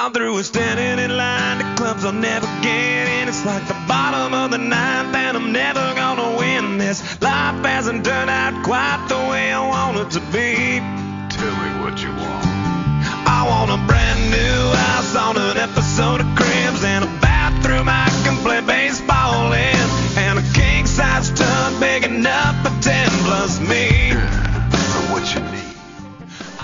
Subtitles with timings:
[0.00, 3.28] I'm through with standing in line to clubs I'll never get in.
[3.28, 7.02] It's like the bottom of the ninth, and I'm never gonna win this.
[7.20, 10.78] Life hasn't turned out quite the way I want it to be.
[11.34, 12.46] Tell me what you want.
[13.26, 16.30] I want a brand new house on an episode of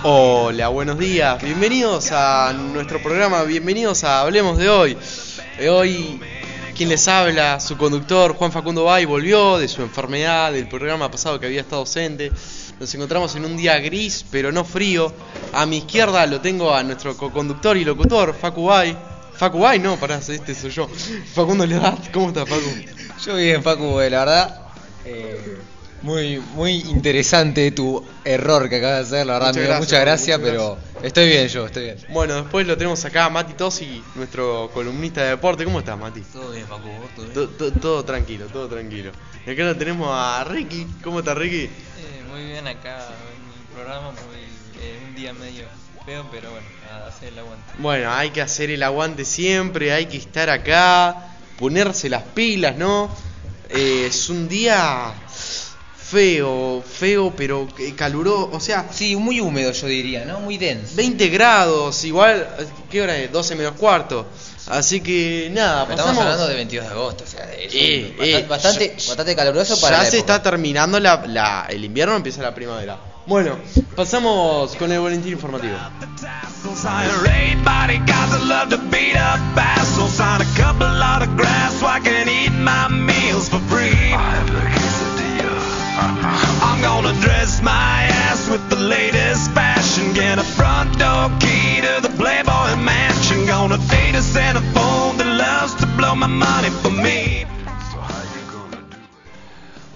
[0.06, 4.98] Hola, buenos días, bienvenidos a nuestro programa, bienvenidos a Hablemos de hoy.
[5.66, 6.20] Hoy,
[6.76, 11.40] quien les habla, su conductor Juan Facundo Bay volvió de su enfermedad, del programa pasado
[11.40, 12.30] que había estado ausente.
[12.78, 15.10] Nos encontramos en un día gris, pero no frío.
[15.54, 18.94] A mi izquierda lo tengo a nuestro co-conductor y locutor, Facu Bay.
[19.32, 20.86] Facu Bay, no, pará, este soy yo.
[21.32, 21.64] Facundo
[22.12, 22.70] ¿cómo estás, Facu?
[23.24, 24.60] Yo bien, Facu, eh, la verdad.
[25.06, 25.58] eh,
[26.04, 30.00] muy, muy interesante tu error que acabas de hacer, la verdad, Muchas amigo, gracias, muchas
[30.00, 31.96] gracias, muchas pero estoy bien yo, estoy bien.
[32.10, 35.64] Bueno, después lo tenemos acá a Mati Tosi, nuestro columnista de deporte.
[35.64, 36.20] ¿Cómo estás, Mati?
[36.20, 37.34] Todo bien, Paco, vos todo bien.
[37.34, 39.12] To- to- Todo tranquilo, todo tranquilo.
[39.46, 40.86] Y acá lo tenemos a Ricky.
[41.02, 41.64] ¿Cómo está Ricky?
[41.64, 41.70] Eh,
[42.30, 45.64] muy bien acá en el programa, muy, eh, un día medio
[46.04, 47.64] feo, pero bueno, a hacer el aguante.
[47.78, 51.16] Bueno, hay que hacer el aguante siempre, hay que estar acá,
[51.58, 53.08] ponerse las pilas, ¿no?
[53.70, 55.12] Eh, es un día
[56.14, 58.50] feo, feo, pero que caluroso.
[58.52, 60.38] O sea, Sí, muy húmedo yo diría, ¿no?
[60.40, 60.92] Muy denso.
[60.94, 62.46] 20 grados, igual,
[62.90, 63.32] ¿qué hora es?
[63.32, 64.26] 12 menos cuarto.
[64.68, 66.22] Así que nada, Estamos pasamos.
[66.22, 69.96] hablando de 22 de agosto, o sea, es Eh, eh, bastante, ya- bastante caluroso para
[69.98, 70.34] ya la se época.
[70.36, 72.96] está terminando la, la- el invierno, empieza la primavera.
[73.26, 73.58] Bueno,
[73.96, 75.76] pasamos con el boletín informativo.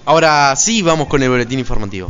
[0.09, 2.09] Ahora sí, vamos con el boletín informativo.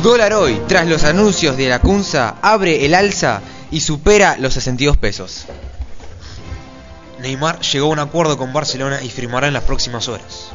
[0.00, 3.42] Dólar hoy, tras los anuncios de la CUNSA, abre el alza
[3.72, 5.46] y supera los 62 pesos.
[7.18, 10.52] Neymar llegó a un acuerdo con Barcelona y firmará en las próximas horas.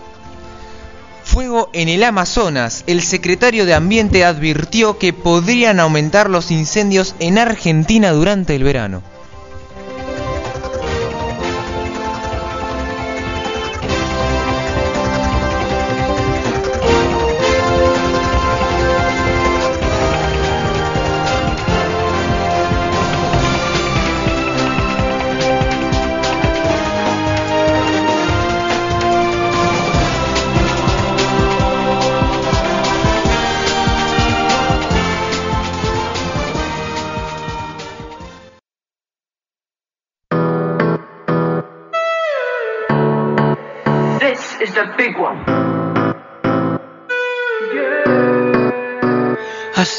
[1.27, 2.85] Fuego en el Amazonas.
[2.87, 9.03] El secretario de Ambiente advirtió que podrían aumentar los incendios en Argentina durante el verano.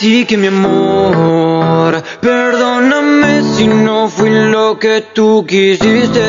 [0.09, 6.25] Así que mi amor, perdóname si no fui lo que tú quisiste.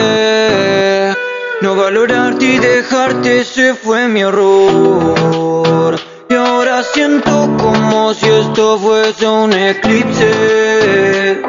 [1.62, 5.98] No valorarte y dejarte ese fue mi error.
[6.30, 11.42] Y ahora siento como si esto fuese un eclipse.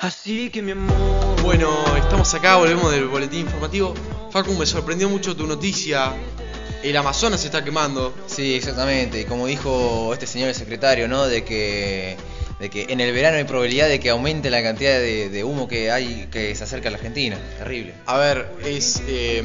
[0.00, 1.42] Así que mi amor.
[1.42, 1.68] Bueno,
[1.98, 3.92] estamos acá, volvemos del boletín informativo.
[4.30, 6.14] Facu, me sorprendió mucho tu noticia.
[6.82, 8.14] El Amazonas se está quemando.
[8.26, 9.20] Sí, exactamente.
[9.20, 11.26] Y como dijo este señor el secretario, ¿no?
[11.26, 12.16] De que,
[12.60, 15.66] de que en el verano hay probabilidad de que aumente la cantidad de, de humo
[15.66, 17.38] que hay que se acerca a la Argentina.
[17.58, 17.94] Terrible.
[18.06, 19.42] A ver, es eh,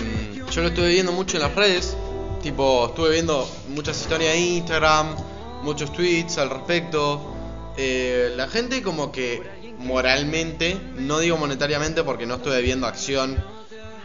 [0.51, 1.95] yo lo estuve viendo mucho en las redes.
[2.43, 5.15] Tipo, estuve viendo muchas historias de Instagram,
[5.63, 7.33] muchos tweets al respecto.
[7.77, 9.41] Eh, la gente como que
[9.79, 13.43] moralmente, no digo monetariamente porque no estuve viendo acción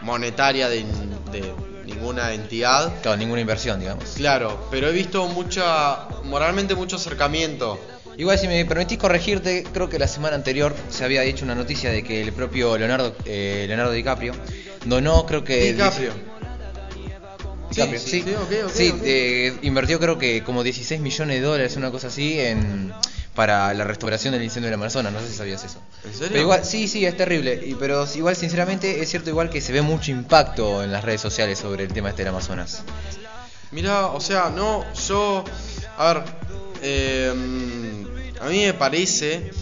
[0.03, 0.85] monetaria de,
[1.33, 1.53] de
[1.99, 2.93] ninguna entidad.
[3.03, 4.05] Claro, ninguna inversión, digamos.
[4.17, 7.79] Claro, pero he visto mucha, moralmente mucho acercamiento.
[8.17, 11.91] Igual, si me permitís corregirte, creo que la semana anterior se había dicho una noticia
[11.91, 14.33] de que el propio Leonardo, eh, Leonardo DiCaprio
[14.85, 15.73] donó, creo que.
[15.73, 16.13] DiCaprio.
[17.71, 18.25] DiCaprio, Sí, sí.
[18.25, 22.93] sí, Sí, eh, invirtió creo que como 16 millones de dólares, una cosa así, en
[23.39, 25.13] para la restauración del incendio del Amazonas.
[25.13, 25.79] No sé si sabías eso.
[26.05, 26.29] ¿En serio?
[26.31, 27.55] Pero igual, sí, sí, es terrible.
[27.65, 31.21] Y, pero igual, sinceramente, es cierto igual que se ve mucho impacto en las redes
[31.21, 32.83] sociales sobre el tema este del Amazonas.
[33.71, 35.45] Mira, o sea, no, yo,
[35.99, 36.23] a ver,
[36.83, 37.33] eh,
[38.41, 39.53] a mí me parece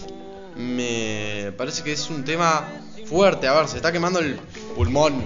[0.57, 2.67] me parece que es un tema
[3.05, 3.47] fuerte.
[3.47, 4.37] A ver, se está quemando el
[4.75, 5.23] pulmón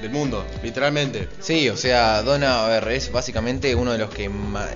[0.00, 1.28] del mundo, literalmente.
[1.40, 4.70] Sí, o sea, Dona, a ver, es básicamente uno de los que ma-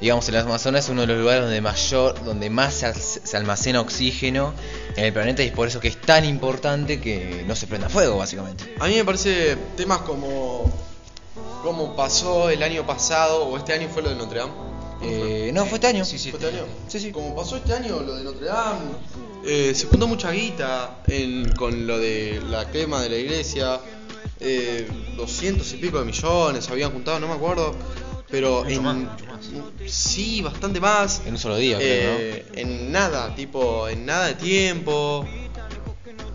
[0.00, 2.94] digamos en las Amazonas es uno de los lugares donde mayor, donde más se, al-
[2.94, 4.54] se almacena oxígeno
[4.96, 7.88] en el planeta y es por eso que es tan importante que no se prenda
[7.88, 8.74] fuego, básicamente.
[8.80, 10.70] A mí me parece temas como
[11.62, 14.52] como pasó el año pasado o este año fue lo de Notre Dame.
[15.02, 16.04] Eh, no, fue este año.
[16.06, 16.64] Sí, sí, ¿Fue este año?
[16.88, 17.10] Sí, sí.
[17.12, 18.80] Como pasó este año lo de Notre Dame,
[19.44, 23.78] eh, se juntó mucha guita en- con lo de la quema de la iglesia.
[24.40, 27.74] Eh, 200 y pico de millones habían juntado, no me acuerdo.
[28.30, 29.50] Pero Mucho en, más, mucho más.
[29.86, 31.22] Sí, bastante más.
[31.26, 31.88] En un solo día, creo,
[32.18, 35.26] Eh, En nada, tipo, en nada de tiempo.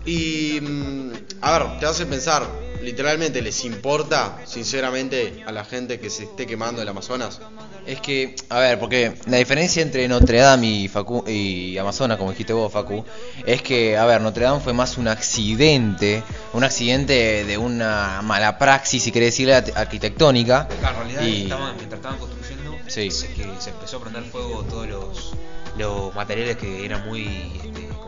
[0.04, 0.60] Y.
[0.60, 2.46] mm, A ver, te hace pensar,
[2.82, 7.40] literalmente, ¿les importa, sinceramente, a la gente que se esté quemando el Amazonas?
[7.86, 12.30] Es que, a ver, porque la diferencia entre Notre Dame y, Facu, y Amazonas, como
[12.30, 13.04] dijiste vos, Facu,
[13.46, 18.58] es que, a ver, Notre Dame fue más un accidente, un accidente de una mala
[18.58, 20.66] praxis, si querés decirle, ar- arquitectónica.
[20.80, 23.10] Claro, en realidad y- estaban, mientras estaban construyendo, Sí.
[23.10, 25.32] se, que se empezó a prender fuego todos los,
[25.76, 27.24] los materiales que eran muy,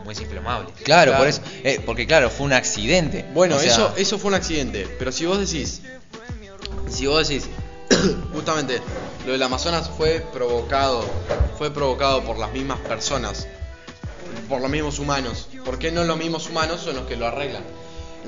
[0.09, 0.73] como es, inflamables.
[0.83, 1.17] Claro, Claro.
[1.17, 3.25] por eso, eh, porque claro, fue un accidente.
[3.33, 5.81] Bueno, O sea, eso, eso fue un accidente, pero si vos decís,
[6.89, 7.47] si vos decís,
[8.33, 8.81] justamente,
[9.25, 11.05] lo del Amazonas fue provocado,
[11.57, 13.47] fue provocado por las mismas personas,
[14.47, 17.63] por los mismos humanos, ¿por qué no los mismos humanos son los que lo arreglan?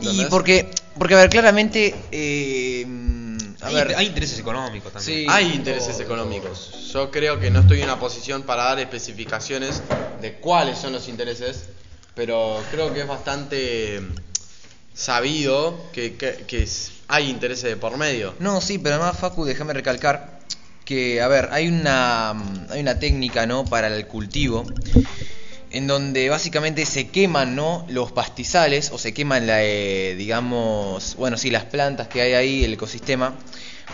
[0.02, 2.86] Y porque, porque a ver, claramente, eh,
[3.62, 5.20] a Hay, ver, hay intereses económicos también.
[5.20, 5.26] Sí.
[5.30, 6.90] Hay intereses económicos.
[6.94, 9.82] Yo creo que no estoy en una posición para dar especificaciones
[10.22, 11.66] de cuáles son los intereses,
[12.16, 14.02] pero creo que es bastante
[14.94, 16.68] sabido que, que-
[17.08, 18.34] hay intereses de por medio.
[18.40, 20.40] No, sí, pero además, Facu, déjame recalcar
[20.86, 22.32] que, a ver, hay una,
[22.70, 23.66] hay una técnica, ¿no?
[23.66, 24.66] Para el cultivo,
[25.72, 27.86] en donde básicamente se queman, ¿no?
[27.90, 32.64] Los pastizales, o se queman, la, eh, digamos, bueno, sí, las plantas que hay ahí,
[32.64, 33.34] el ecosistema,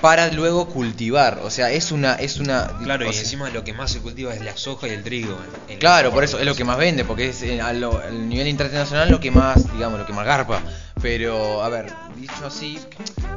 [0.02, 1.40] para luego cultivar.
[1.44, 2.68] O sea, es una, es una.
[2.84, 5.38] Claro, y sea, encima lo que más se cultiva es la soja y el trigo.
[5.68, 8.00] en Claro, la- por eso es lo que más vende, porque es eh, a, lo-
[8.00, 10.62] a nivel internacional lo que más, digamos, lo que más garpa.
[11.02, 12.80] Pero, a ver, dicho así,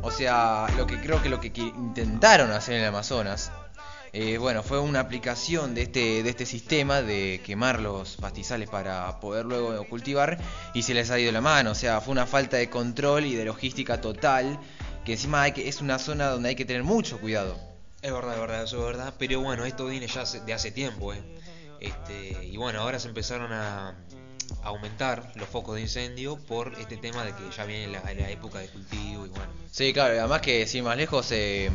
[0.02, 3.50] o sea, lo que creo que lo que intentaron hacer en el Amazonas,
[4.12, 9.21] eh, bueno, fue una aplicación de este, de este sistema de quemar los pastizales para
[9.21, 10.39] poder luego cultivar
[10.75, 11.71] y se les ha ido la mano.
[11.71, 14.59] O sea, fue una falta de control y de logística total,
[15.05, 17.57] que encima hay que, es una zona donde hay que tener mucho cuidado.
[18.03, 19.15] Es verdad, es verdad, eso es verdad.
[19.19, 21.23] Pero bueno, esto viene ya de hace tiempo, ¿eh?
[21.79, 23.95] Este, y bueno, ahora se empezaron a
[24.62, 28.59] aumentar los focos de incendio por este tema de que ya viene la, la época
[28.59, 29.53] de cultivo y bueno.
[29.71, 31.71] Sí, claro, además que sin más lejos, eh,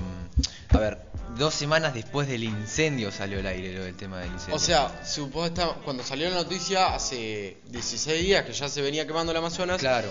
[0.69, 0.99] a ver,
[1.37, 4.55] dos semanas después del incendio salió al aire lo del tema del incendio.
[4.55, 9.31] O sea, supuesta, cuando salió la noticia hace 16 días que ya se venía quemando
[9.31, 9.79] el Amazonas.
[9.79, 10.09] claro.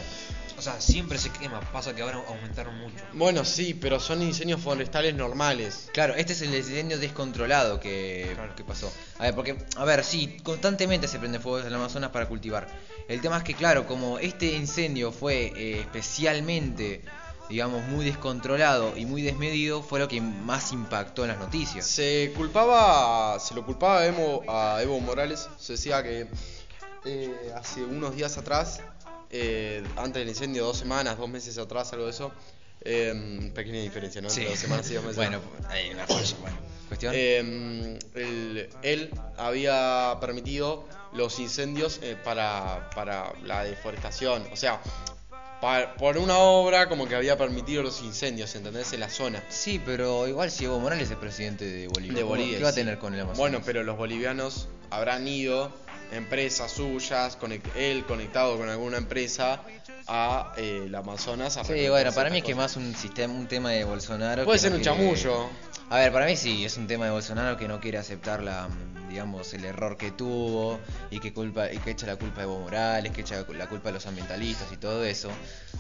[0.57, 3.05] O sea, siempre se quema, pasa que ahora aumentaron mucho.
[3.13, 5.91] Bueno, sí, pero son incendios forestales normales.
[5.93, 8.55] Claro, este es el incendio descontrolado que, Claro.
[8.55, 8.91] que pasó.
[9.19, 12.69] A ver, porque, a ver, sí, constantemente se prende fuego en el Amazonas para cultivar.
[13.09, 17.03] El tema es que, claro, como este incendio fue eh, especialmente,
[17.49, 21.87] digamos, muy descontrolado y muy desmedido, fue lo que más impactó en las noticias.
[21.87, 25.49] Se culpaba, se lo culpaba a Evo, a Evo Morales.
[25.59, 26.27] Se decía que
[27.05, 28.81] eh, hace unos días atrás,
[29.31, 32.33] eh, antes del incendio, dos semanas, dos meses atrás, algo de eso.
[32.83, 34.29] eh, pequeña diferencia, ¿no?
[34.29, 35.17] Entre dos semanas y dos meses.
[35.17, 36.57] bueno, hay una falla, bueno.
[36.89, 37.13] ¿Cuestión?
[37.17, 37.99] Eh,
[38.83, 44.47] él, había permitido los incendios eh, para, para la deforestación.
[44.53, 44.81] O sea,
[45.99, 48.93] por una obra como que había permitido los incendios, ¿entendés?
[48.93, 49.43] En la zona.
[49.49, 52.15] Sí, pero igual si Evo Morales es presidente de Bolivia.
[52.17, 52.59] De ¿cómo- Bolivia.
[52.59, 53.39] ¿Qué va a tener con el Amazonas?
[53.39, 55.73] Bueno, pero los bolivianos habrán ido,
[56.13, 59.63] empresas suyas, conect- él conectado con alguna empresa,
[60.07, 61.57] a eh, el Amazonas.
[61.57, 64.45] A Sí, bueno, para mí es que más un sistema, un tema de Bolsonaro.
[64.45, 65.49] Puede que ser no un quiere- chamullo.
[65.91, 68.69] A ver, para mí sí, es un tema de Bolsonaro que no quiere aceptar la,
[69.09, 72.59] digamos, el error que tuvo y que culpa y que echa la culpa a Evo
[72.59, 75.31] Morales, que echa la culpa a los ambientalistas y todo eso.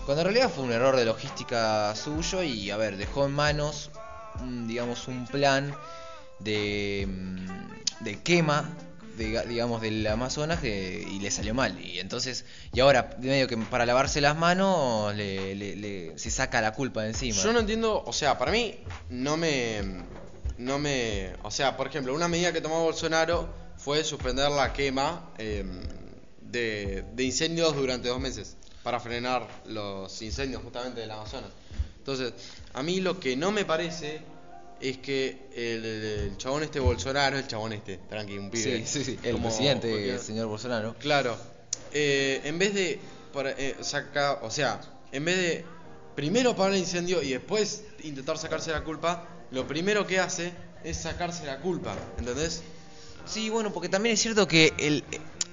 [0.05, 3.91] Cuando en realidad fue un error de logística suyo y, a ver, dejó en manos,
[4.41, 5.75] mm, digamos, un plan
[6.39, 8.71] de, mm, de quema,
[9.16, 11.78] de- digamos, del Amazonas que- y le salió mal.
[11.85, 17.02] Y entonces, y ahora, medio que para lavarse las manos, le, se saca la culpa
[17.02, 17.40] de encima.
[17.42, 18.75] Yo no entiendo, o sea, para mí
[19.11, 19.80] no me,
[20.59, 25.30] no me, o sea, por ejemplo, una medida que tomó Bolsonaro fue suspender la quema
[25.38, 25.64] eh,
[26.40, 31.50] de, de incendios durante dos meses para frenar los incendios justamente del Amazonas.
[31.99, 32.33] Entonces,
[32.75, 34.21] a mí lo que no me parece
[34.81, 38.85] es que el, el chabón este Bolsonaro, el chabón este, tranqui, un pibe.
[38.85, 39.19] Sí, sí, sí.
[39.23, 40.95] El como presidente, cualquier- señor Bolsonaro.
[40.99, 41.37] Claro,
[41.93, 43.00] eh, en vez de
[43.33, 44.81] para, eh, saca- o sea,
[45.12, 45.64] en vez de
[46.14, 50.52] primero apagar el incendio y después intentar sacarse la culpa, lo primero que hace
[50.85, 52.62] es sacarse la culpa, ¿entendés?
[53.26, 55.04] Sí, bueno, porque también es cierto que el...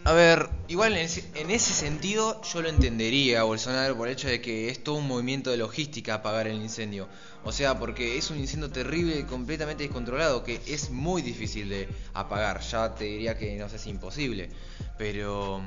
[0.03, 4.27] A ver, igual en ese, en ese sentido yo lo entendería Bolsonaro por el hecho
[4.27, 7.07] de que es todo un movimiento de logística apagar el incendio.
[7.43, 11.87] O sea, porque es un incendio terrible y completamente descontrolado que es muy difícil de
[12.15, 12.61] apagar.
[12.61, 14.49] Ya te diría que no sé si imposible.
[14.97, 15.61] Pero...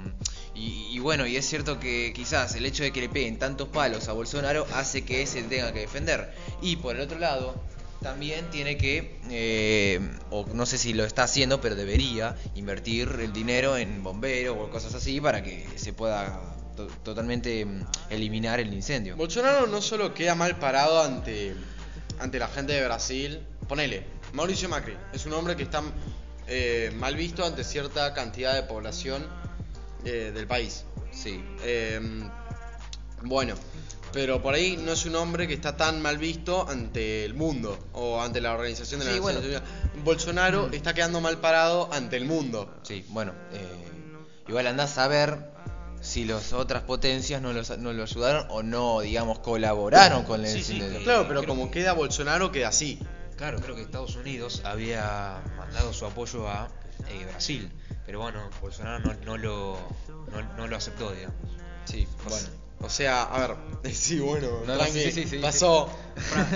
[0.52, 3.68] Y, y bueno, y es cierto que quizás el hecho de que le peguen tantos
[3.68, 6.34] palos a Bolsonaro hace que se tenga que defender.
[6.61, 7.54] Y por el otro lado,
[8.04, 9.99] también tiene que, eh,
[10.30, 14.70] o no sé si lo está haciendo, pero debería invertir el dinero en bomberos o
[14.70, 16.38] cosas así para que se pueda
[16.76, 19.16] to- totalmente mm, eliminar el incendio.
[19.16, 21.54] Bolsonaro no solo queda mal parado ante,
[22.20, 25.82] ante la gente de Brasil, ponele, Mauricio Macri, es un hombre que está
[26.46, 29.26] eh, mal visto ante cierta cantidad de población
[30.04, 30.84] eh, del país.
[31.11, 31.42] Sí.
[33.23, 33.54] Bueno,
[34.14, 37.76] pero por ahí no es un hombre que está tan mal visto ante el mundo
[37.94, 39.40] o ante la Organización de las Sí, bueno.
[40.04, 42.73] Bolsonaro está quedando mal parado ante el mundo.
[42.85, 43.88] Sí, bueno, eh,
[44.47, 45.52] igual andás a ver
[46.00, 50.52] si las otras potencias no, los, no lo ayudaron o no, digamos, colaboraron con el
[50.52, 50.78] Sí, sí.
[51.02, 53.00] Claro, pero creo como que- queda Bolsonaro, queda así.
[53.37, 56.68] Claro, creo que Estados Unidos había mandado su apoyo a
[57.09, 57.68] eh, Brasil,
[58.06, 59.76] pero bueno, Bolsonaro no, no lo,
[60.30, 61.35] no, no lo aceptó, digamos.
[61.87, 62.63] Sí, bueno.
[62.85, 63.57] O sea, a ver,
[63.93, 65.88] sí, bueno, No, no, tranqui, sí, sí, sí, pasó.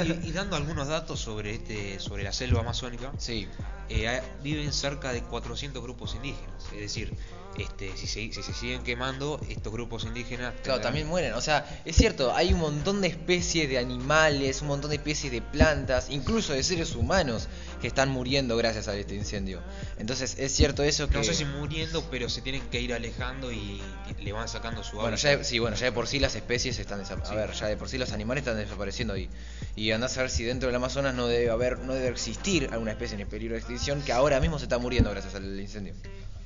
[0.04, 3.48] Y, y dando algunos datos sobre este sobre la selva amazónica, Sí,
[3.88, 7.12] eh, viven cerca de 400 grupos indígenas, es decir,
[7.56, 10.52] este, si, se, si se siguen quemando, estos grupos indígenas...
[10.62, 11.32] Claro, tendrán- también mueren.
[11.32, 15.32] O sea, es cierto, hay un montón de especies de animales, un montón de especies
[15.32, 17.48] de plantas, incluso de seres humanos
[17.80, 19.60] que están muriendo gracias a este incendio.
[19.98, 21.16] Entonces, es cierto eso que...
[21.18, 23.82] No sé si muriendo, pero se tienen que ir alejando y,
[24.20, 25.22] le van sacando su Bueno, hábitat.
[25.32, 27.42] ya de, sí, bueno, ya de por sí las especies están desapareciendo.
[27.42, 29.28] A ver, ya de por sí los animales están desapareciendo y,
[29.74, 32.92] y andás a ver si dentro del Amazonas no debe haber, no debe existir alguna
[32.92, 35.94] especie en peligro de extinción que ahora mismo se está muriendo gracias al incendio.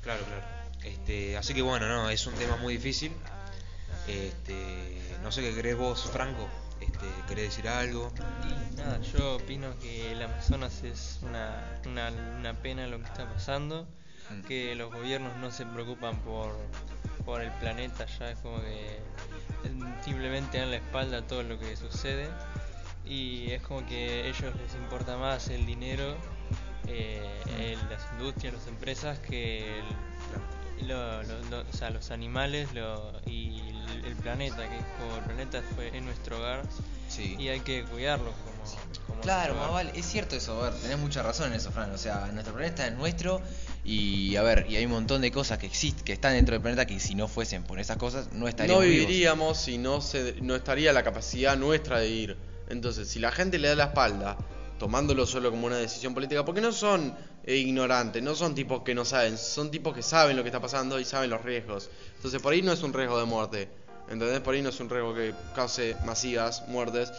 [0.01, 0.41] Claro, claro.
[0.83, 3.11] Este, así que bueno, no, es un tema muy difícil.
[4.07, 6.47] Este, no sé qué crees vos, Franco.
[6.81, 8.11] Este, ¿Querés decir algo?
[8.43, 13.25] Y nada, yo opino que el Amazonas es una, una, una pena lo que está
[13.31, 13.87] pasando,
[14.29, 14.41] Mm.
[14.43, 16.55] que los gobiernos no se preocupan por,
[17.25, 19.01] por el planeta, ya es como que eh,
[20.03, 22.29] simplemente dan la espalda a todo lo que sucede
[23.05, 26.15] y es como que a ellos les importa más el dinero,
[26.87, 32.73] eh, el- las industrias, las empresas que el- lo- lo- lo- o sea, los animales
[32.73, 36.63] lo- y el, el planeta, que es como el planeta fue, es nuestro hogar
[37.07, 37.35] Sí.
[37.39, 38.63] y hay que cuidarlo como,
[39.07, 41.91] como Claro, más vale, es cierto eso, a ver, tenés mucha razón en eso, Fran.
[41.91, 43.41] O sea, nuestro planeta es nuestro
[43.85, 46.61] y, a ver, y hay un montón de cosas que existen, que están dentro del
[46.61, 49.07] planeta que si no fuesen por esas cosas no No estaríamos vivos.
[49.07, 52.37] viviríamos si no, se, no estaría la capacidad nuestra de ir.
[52.69, 54.37] Entonces, si la gente le da la espalda,
[54.79, 57.13] tomándolo solo como una decisión política, porque no son
[57.43, 60.59] eh, ignorantes, no son tipos que no saben, son tipos que saben lo que está
[60.59, 61.89] pasando y saben los riesgos.
[62.15, 63.69] Entonces, por ahí no es un riesgo de muerte,
[64.09, 64.39] ¿entendés?
[64.41, 67.11] Por ahí no es un riesgo que cause masivas muertes.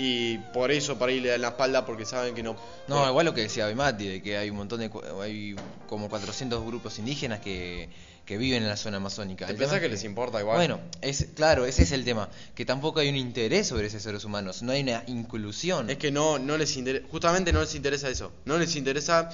[0.00, 2.54] Y por eso por ahí le dan la espalda porque saben que no...
[2.86, 4.90] No, igual lo que decía Bimati, de que hay un montón de.
[5.20, 5.56] hay
[5.88, 7.90] como 400 grupos indígenas que,
[8.28, 9.46] que viven en la zona amazónica.
[9.46, 10.58] ¿Te pensás es que les importa igual?
[10.58, 12.28] Bueno, es, claro, ese es el tema.
[12.54, 14.62] Que tampoco hay un interés sobre esos seres humanos.
[14.62, 15.88] No hay una inclusión.
[15.88, 18.30] Es que no, no les interesa, justamente no les interesa eso.
[18.44, 19.30] No les interesa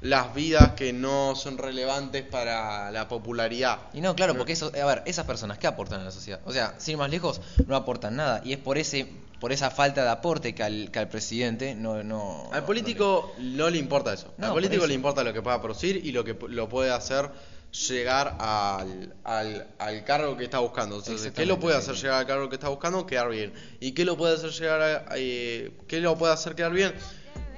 [0.00, 3.78] las vidas que no son relevantes para la popularidad.
[3.94, 6.52] Y no, claro, porque eso, a ver, esas personas que aportan a la sociedad, o
[6.52, 9.06] sea, sin ir más lejos, no aportan nada y es por ese,
[9.38, 12.50] por esa falta de aporte que al, que al presidente no, no.
[12.50, 14.34] Al político no le importa eso.
[14.36, 14.88] No, al político eso.
[14.88, 17.30] le importa lo que pueda producir y lo que lo puede hacer
[17.72, 20.96] llegar al, al, al cargo que está buscando.
[20.98, 23.06] Entonces, ¿qué lo puede hacer llegar al cargo que está buscando?
[23.06, 23.52] Quedar bien.
[23.80, 26.92] ¿Y qué lo puede hacer llegar a, eh, qué lo puede hacer quedar bien?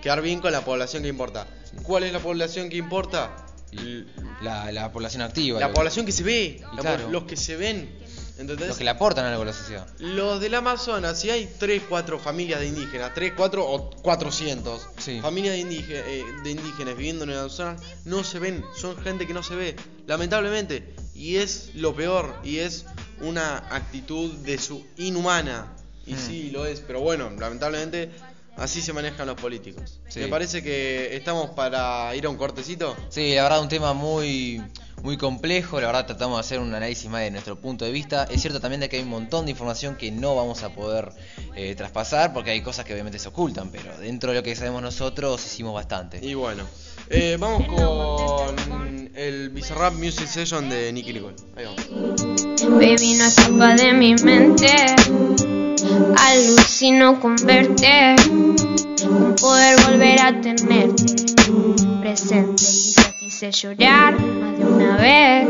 [0.03, 1.47] Quedar bien con la población que importa.
[1.83, 3.35] ¿Cuál es la población que importa?
[4.43, 5.59] La, la población activa.
[5.59, 7.11] La población que se ve, la po- claro.
[7.11, 7.91] los que se ven.
[8.37, 8.69] ¿Entendés?
[8.69, 9.87] Los que le aportan algo a la sociedad.
[10.01, 15.21] Los del Amazonas, si hay 3, 4 familias de indígenas, 3, 4 o 400 Sí.
[15.21, 19.35] familias de, eh, de indígenas viviendo en el Amazonas, no se ven, son gente que
[19.35, 19.77] no se ve,
[20.07, 20.95] lamentablemente.
[21.15, 22.87] Y es lo peor, y es
[23.21, 25.73] una actitud de su inhumana.
[26.07, 26.19] Y Hmm.
[26.19, 28.11] sí, lo es, pero bueno, lamentablemente
[28.57, 30.01] así se manejan los políticos.
[30.09, 30.21] Sí.
[30.21, 32.97] Me parece que estamos para ir a un cortecito.
[33.09, 34.63] Sí, la verdad un tema muy
[35.05, 38.27] muy complejo, la verdad tratamos de hacer un análisis más de nuestro punto de vista.
[38.31, 41.13] Es cierto también de que hay un montón de información que no vamos a poder
[41.55, 44.81] eh, traspasar porque hay cosas que obviamente se ocultan, pero dentro de lo que sabemos
[44.81, 46.21] nosotros hicimos bastante.
[46.23, 46.65] Y bueno,
[47.11, 51.37] eh, vamos con el Bizarrap Music Session de Nicky Nicole.
[51.55, 51.87] Ahí vamos.
[52.71, 55.64] Baby, no escapa de mi mente.
[56.17, 58.17] Alucino con verte.
[59.07, 61.15] Con poder volver a tenerte
[62.01, 62.63] presente.
[62.63, 65.49] Quizás hice llorar más de una vez.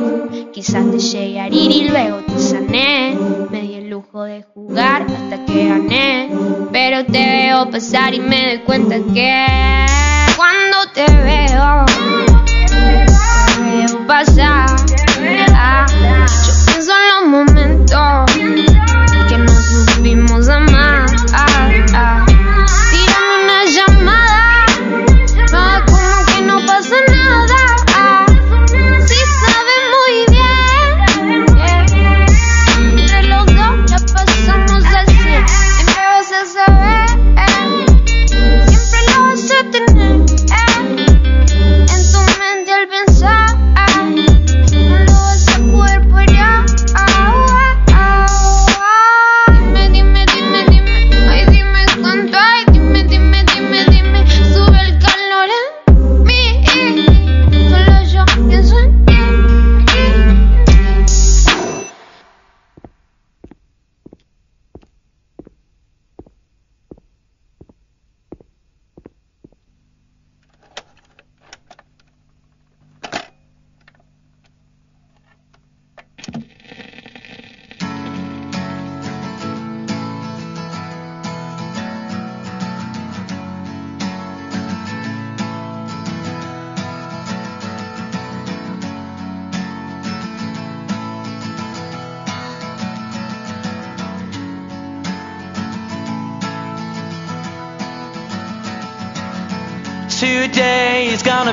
[0.52, 3.16] Quizás te llegué a herir y luego te sané.
[3.50, 6.30] Me di el lujo de jugar hasta que gané.
[6.72, 9.46] Pero te veo pasar y me doy cuenta que
[10.36, 12.03] cuando te veo,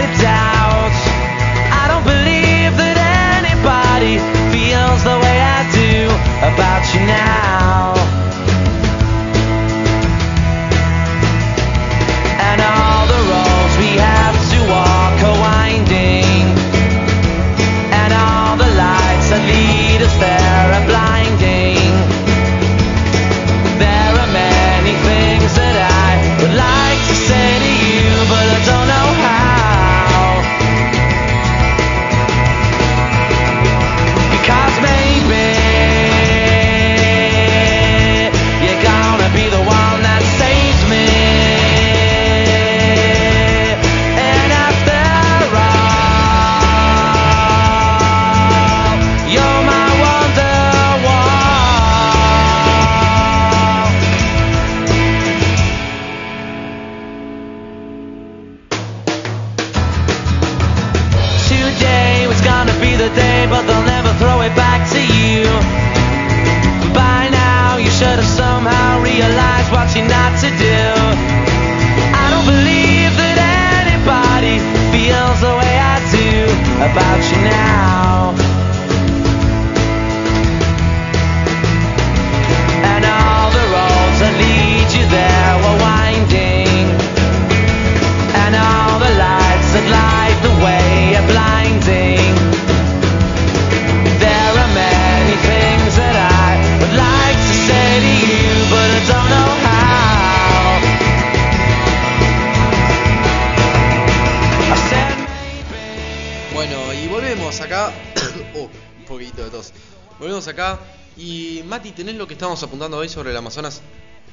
[112.41, 113.81] estamos apuntando hoy sobre el Amazonas?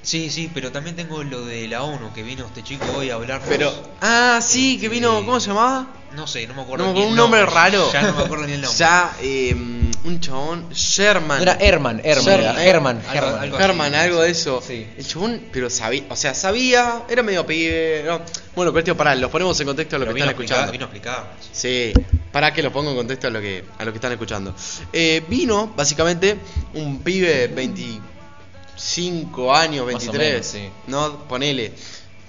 [0.00, 3.16] Sí, sí, pero también tengo lo de la ONU, que vino este chico hoy a
[3.16, 3.42] hablar.
[3.46, 3.70] Pero.
[4.00, 5.16] Ah, sí, que Este, vino.
[5.26, 5.88] ¿Cómo se llamaba?
[6.14, 6.86] No sé, no me acuerdo.
[6.86, 7.92] No, ni el un nombre raro.
[7.92, 8.78] Ya no me acuerdo ni el nombre.
[8.78, 10.70] Ya, eh, un chabón.
[10.72, 11.36] Sherman.
[11.36, 12.40] No era Herman, Herman, Sherman.
[12.58, 13.42] era Herman, Algo- Herman.
[13.42, 13.64] algo así.
[13.64, 14.62] Herman, algo de eso.
[14.66, 14.86] Sí.
[14.96, 18.04] El chabón, pero sabía, o sea, sabía, era medio pibe.
[18.06, 18.22] ¿no?
[18.56, 20.72] Bueno, pero tío, pará, los ponemos en contexto a lo Pero que vino, están escuchando.
[20.72, 21.48] vino a explicarnos.
[21.52, 21.92] Sí,
[22.32, 24.54] para que lo pongo en contexto a lo que, a lo que están escuchando.
[24.92, 26.38] Eh, vino, básicamente,
[26.74, 30.68] un pibe de 25 años, Más o 23, menos, sí.
[30.86, 31.28] ¿no?
[31.28, 31.72] Ponele.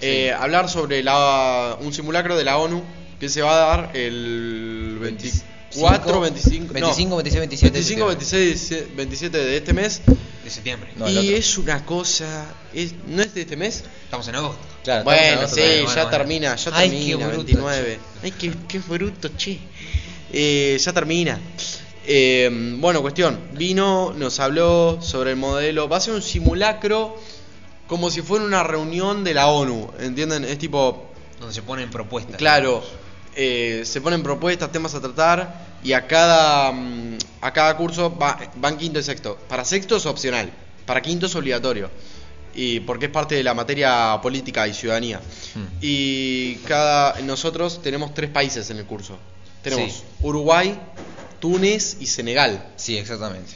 [0.02, 2.82] Eh, hablar sobre la, un simulacro de la ONU
[3.20, 7.74] que se va a dar el 20 20 4, 25, 25, no, 26, 27.
[7.74, 10.02] 25, 26, 27 de este mes.
[10.44, 10.92] De septiembre.
[10.96, 12.48] No, y es una cosa.
[12.74, 13.84] Es, ¿No es de este mes?
[14.04, 14.62] Estamos en agosto.
[14.84, 16.10] Claro, en Bueno, agosto sí, bueno, ya bueno.
[16.10, 18.00] termina, ya Ay, termina, qué bruto, 29.
[18.24, 19.60] Ay, qué, qué bruto, che.
[20.32, 21.40] Eh, ya termina.
[22.06, 23.40] Eh, bueno, cuestión.
[23.54, 25.88] Vino, nos habló sobre el modelo.
[25.88, 27.16] Va a ser un simulacro
[27.88, 29.92] como si fuera una reunión de la ONU.
[30.00, 30.46] ¿Entienden?
[30.46, 31.06] Es tipo.
[31.40, 32.38] Donde se ponen propuestas.
[32.38, 32.84] Claro,
[33.42, 38.38] eh, se ponen propuestas, temas a tratar y a cada, mm, a cada curso va-
[38.58, 39.38] van quinto y sexto.
[39.48, 40.52] Para sexto es opcional,
[40.86, 41.90] para quinto es obligatorio.
[42.54, 45.22] Y porque es parte de la materia política y ciudadanía.
[45.56, 45.66] Hmm.
[45.80, 49.18] Y cada nosotros tenemos tres países en el curso.
[49.62, 50.04] Tenemos Sí.
[50.22, 50.78] Uruguay,
[51.40, 52.72] Túnez y Senegal.
[52.76, 53.54] Sí, exactamente.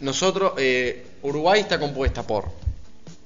[0.00, 2.50] Nosotros, eh, Uruguay está compuesta por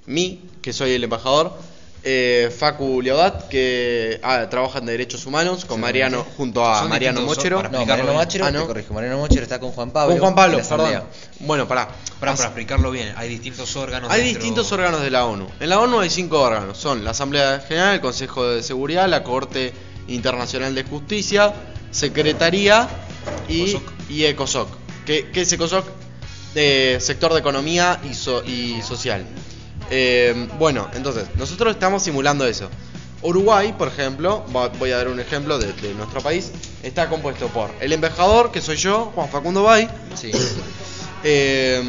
[0.06, 1.56] mí, que soy el embajador,
[2.02, 6.88] eh, Facu Leodat, que ah, trabaja en Derechos Humanos, con Sí, Mariano, junto a Son
[6.88, 7.56] Mariano distintos, Mochero.
[7.58, 8.26] para No, explicarlo Mariano bien.
[8.26, 8.60] Mochero, Ah, ¿no?
[8.62, 10.12] te corrijo, Mariano Mochero está con Juan Pablo.
[10.14, 11.00] Con Juan Pablo, en la asamblea.
[11.02, 11.08] perdón.
[11.40, 11.88] Bueno, pará.
[12.18, 14.10] Para, para explicarlo bien, hay distintos órganos.
[14.10, 15.48] Hay dentro- distintos órganos de la ONU.
[15.60, 16.76] En la ONU hay cinco órganos.
[16.78, 19.72] Son la Asamblea General, el Consejo de Seguridad, la Corte
[20.08, 21.52] Internacional de Justicia,
[21.90, 22.88] Secretaría
[23.48, 23.92] y, ECOSOC.
[24.10, 24.68] y ECOSOC.
[25.06, 25.84] ¿Qué, qué es ECOSOC?
[26.54, 29.24] De sector de economía y, so- y social.
[29.90, 32.68] Eh, bueno, entonces, nosotros estamos simulando eso.
[33.22, 34.44] Uruguay, por ejemplo,
[34.78, 38.62] voy a dar un ejemplo de, de nuestro país, está compuesto por el embajador, que
[38.62, 40.30] soy yo, Juan Facundo Bay, Sí.
[41.24, 41.82] eh,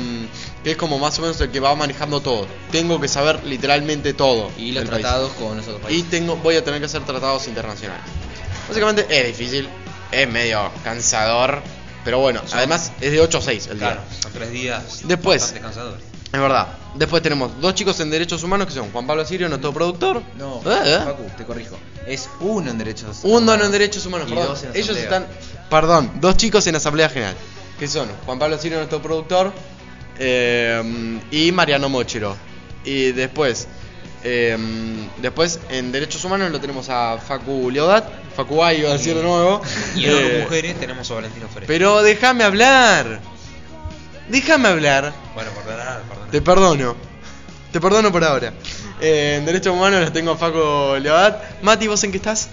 [0.64, 2.46] que es como más o menos el que va manejando todo.
[2.72, 4.52] Tengo que saber literalmente todo.
[4.58, 5.02] Y los del país.
[5.02, 6.10] tratados con los otros Y países.
[6.10, 8.04] tengo, voy a tener que hacer tratados internacionales.
[8.68, 9.68] Básicamente es difícil,
[10.12, 11.62] es medio cansador,
[12.04, 13.88] pero bueno, además es de 8 a 6 el día.
[13.88, 15.54] Claro, son tres días Después.
[15.62, 16.04] cansadores.
[16.34, 16.68] Es verdad.
[16.96, 20.22] Después tenemos dos chicos en derechos humanos que son Juan Pablo Sirio, nuestro productor.
[20.38, 20.82] No, ¿Eh?
[20.86, 21.00] ¿Eh?
[21.04, 21.78] Facu, te corrijo.
[22.08, 23.66] Es uno en derechos humanos.
[23.66, 24.48] en derechos humanos, Y perdón.
[24.50, 25.04] dos en Ellos asamblea.
[25.04, 25.28] están.
[25.70, 27.36] Perdón, dos chicos en Asamblea General.
[27.80, 29.52] Que son Juan Pablo Sirio, nuestro productor.
[30.20, 32.36] eh, y Mariano Mochero.
[32.84, 33.68] Y después.
[34.24, 34.56] eh,
[35.22, 38.06] después en Derechos Humanos lo tenemos a Facu Leodat.
[38.36, 39.62] Facu Ay, iba a decir de nuevo.
[39.96, 41.68] Y en Eh, Mujeres tenemos a Valentino Ferrer.
[41.68, 43.20] pero déjame hablar.
[44.32, 45.14] Déjame hablar.
[45.36, 46.32] Bueno, perdonar, perdonar.
[46.32, 46.96] Te perdono.
[47.72, 48.54] Te perdono por ahora.
[49.00, 51.62] Eh, en Derechos Humanos los tengo a Facu Leodat.
[51.62, 52.50] Mati, ¿vos en qué estás?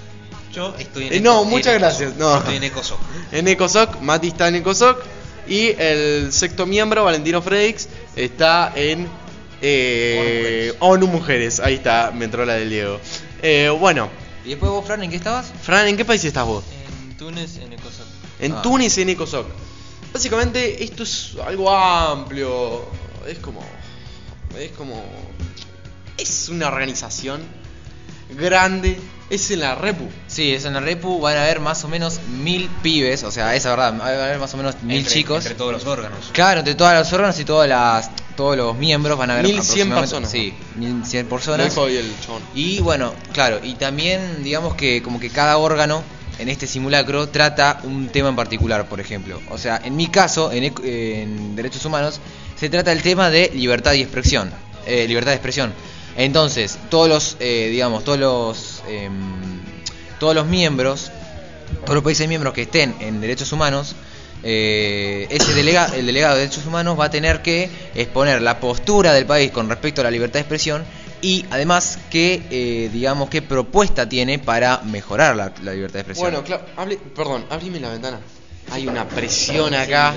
[0.53, 2.19] Yo estoy en Eh, no, muchas en gracias, Ecosoc.
[2.21, 2.37] no.
[2.39, 2.99] Estoy en ECOSOC.
[3.33, 4.99] En ECOSOC, Mati está en ECOSOC.
[5.47, 9.09] Y el sexto miembro, Valentino Fredix, está en
[9.63, 11.61] eh, ONU Mujeres.
[11.61, 13.01] Ahí está, me entró la del Diego.
[13.43, 14.09] Eh, bueno,
[14.45, 15.53] ¿Y después vos, Fran, en qué estabas?
[15.63, 16.65] Fran, ¿en qué país estás vos?
[17.11, 18.07] En Túnez, en Ecosoc.
[18.41, 18.63] En Ah.
[18.63, 19.47] Túnez en ECOSOC.
[20.13, 22.85] Básicamente esto es algo amplio.
[23.27, 23.61] Es como.
[24.59, 25.03] Es como.
[26.17, 27.41] Es una organización
[28.37, 28.99] grande.
[29.31, 30.09] Es en la Repu.
[30.27, 33.55] Sí, es en la Repu, van a haber más o menos mil pibes, o sea,
[33.55, 35.45] esa verdad, van a haber más o menos mil Entre- chicos.
[35.45, 36.31] Entre todos los órganos.
[36.33, 39.93] Claro, entre todos los órganos y todas las, todos los miembros van a haber 1100
[39.93, 40.31] aproximadamente- personas.
[40.31, 41.77] Sí, 1100 Lo personas.
[41.77, 42.11] el.
[42.55, 46.03] Y bueno, claro, y también digamos que como que cada órgano
[46.39, 49.41] en este simulacro trata un tema en particular, por ejemplo.
[49.51, 52.21] O sea, en mi caso, en, en derechos humanos,
[52.57, 54.51] se trata el tema de libertad y expresión.
[54.87, 55.73] eh, libertad de expresión.
[56.17, 59.61] Entonces, todos los, eh, digamos, todos los, em,
[60.19, 61.11] todos los miembros,
[61.85, 63.95] todos los países miembros que estén en derechos humanos,
[64.43, 69.13] eh, ese delega, el delegado de derechos humanos va a tener que exponer la postura
[69.13, 70.85] del país con respecto a la libertad de expresión
[71.23, 76.31] y además qué, eh, digamos, qué propuesta tiene para mejorar la, la libertad de expresión.
[76.31, 78.21] Bueno, claro, hable, perdón, ábreme la ventana.
[78.71, 80.15] Hay una presión acá.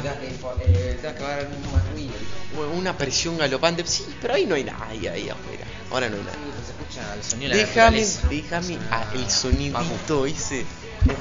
[2.56, 3.84] Bueno, Una presión galopante.
[3.86, 5.64] Sí, pero ahí no hay nadie ahí afuera.
[5.90, 7.48] Ahora no hay nadie.
[7.56, 10.66] Déjame, déjame ah, el sonidito ese.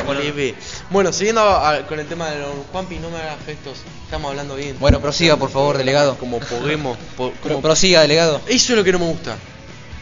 [0.05, 0.21] Bueno.
[0.21, 0.55] leve.
[0.90, 3.79] Bueno, siguiendo a- con el tema de los Juanpi, no me hagas gestos.
[4.05, 4.77] Estamos hablando bien.
[4.79, 6.19] Bueno, prosiga, por favor, delegado.
[6.19, 6.99] Como podemos.
[7.16, 8.40] po- Pro- como- prosiga, delegado.
[8.49, 9.37] Eso es lo que no me gusta.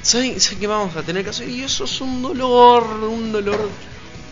[0.02, 1.48] ¿Saben, ¿Saben qué vamos a tener que hacer?
[1.48, 3.68] Y eso es un dolor, un dolor,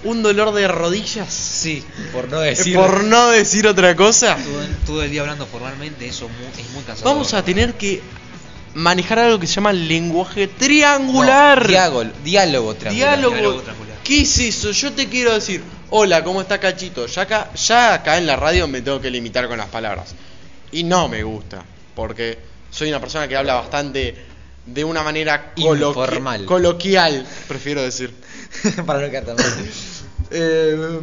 [0.04, 1.32] un dolor de rodillas.
[1.32, 4.36] Sí, por no Eh, Por no decir otra cosa.
[4.36, 7.12] Todo, el- todo el día hablando formalmente, eso es muy cansador.
[7.14, 8.00] Vamos a tener que
[8.74, 11.66] manejar algo que se llama lenguaje triangular.
[11.66, 13.08] diálogo, diálogo triangular.
[13.10, 13.34] Diálogo.
[13.34, 13.96] Diálogo triangular.
[14.04, 14.70] ¿Qué es eso?
[14.70, 17.06] Yo te quiero decir, hola, ¿cómo está Cachito?
[17.06, 20.14] Ya acá, ya acá en la radio me tengo que limitar con las palabras.
[20.72, 21.62] Y no me gusta,
[21.94, 22.38] porque
[22.70, 24.14] soy una persona que habla bastante
[24.66, 26.44] de una manera Informal.
[26.44, 28.12] coloquial, prefiero decir.
[28.86, 29.44] Para no quedar tan mal.
[30.30, 31.00] Eh,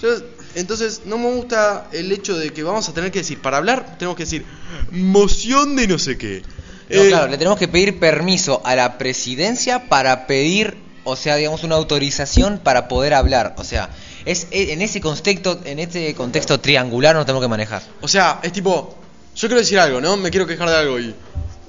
[0.00, 0.08] yo-
[0.54, 3.96] entonces, no me gusta el hecho de que vamos a tener que decir, para hablar,
[3.98, 4.44] tenemos que decir,
[4.90, 6.42] moción de no sé qué.
[6.90, 11.36] No, Eh, claro, le tenemos que pedir permiso a la presidencia para pedir, o sea,
[11.36, 13.54] digamos, una autorización para poder hablar.
[13.58, 13.90] O sea,
[14.24, 17.82] Es, eh, en ese contexto, en este contexto triangular nos tenemos que manejar.
[18.02, 18.96] O sea, es tipo,
[19.34, 20.16] yo quiero decir algo, ¿no?
[20.16, 21.14] Me quiero quejar de algo y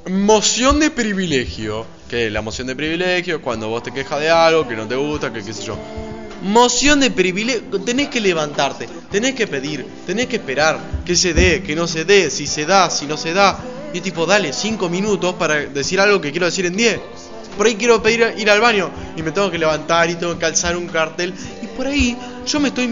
[0.10, 4.76] moción de privilegio, que la moción de privilegio cuando vos te quejas de algo que
[4.76, 5.78] no te gusta, que qué sé yo.
[6.42, 11.64] Moción de privilegio, tenés que levantarte, tenés que pedir, tenés que esperar que se dé,
[11.64, 13.58] que no se dé, si se da, si no se da.
[13.94, 17.00] Y tipo, dale, cinco minutos para decir algo que quiero decir en 10.
[17.56, 20.40] Por ahí quiero pedir ir al baño y me tengo que levantar y tengo que
[20.40, 21.34] calzar un cartel.
[21.62, 22.90] Y por ahí yo me estoy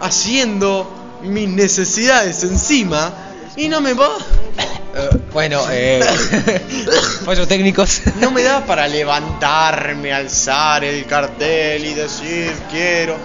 [0.00, 3.14] haciendo mis necesidades encima
[3.56, 4.10] y no me va.
[4.94, 6.00] Eh, bueno, eh,
[7.24, 8.02] fallos técnicos.
[8.20, 13.16] No me da para levantarme, alzar el cartel y decir quiero.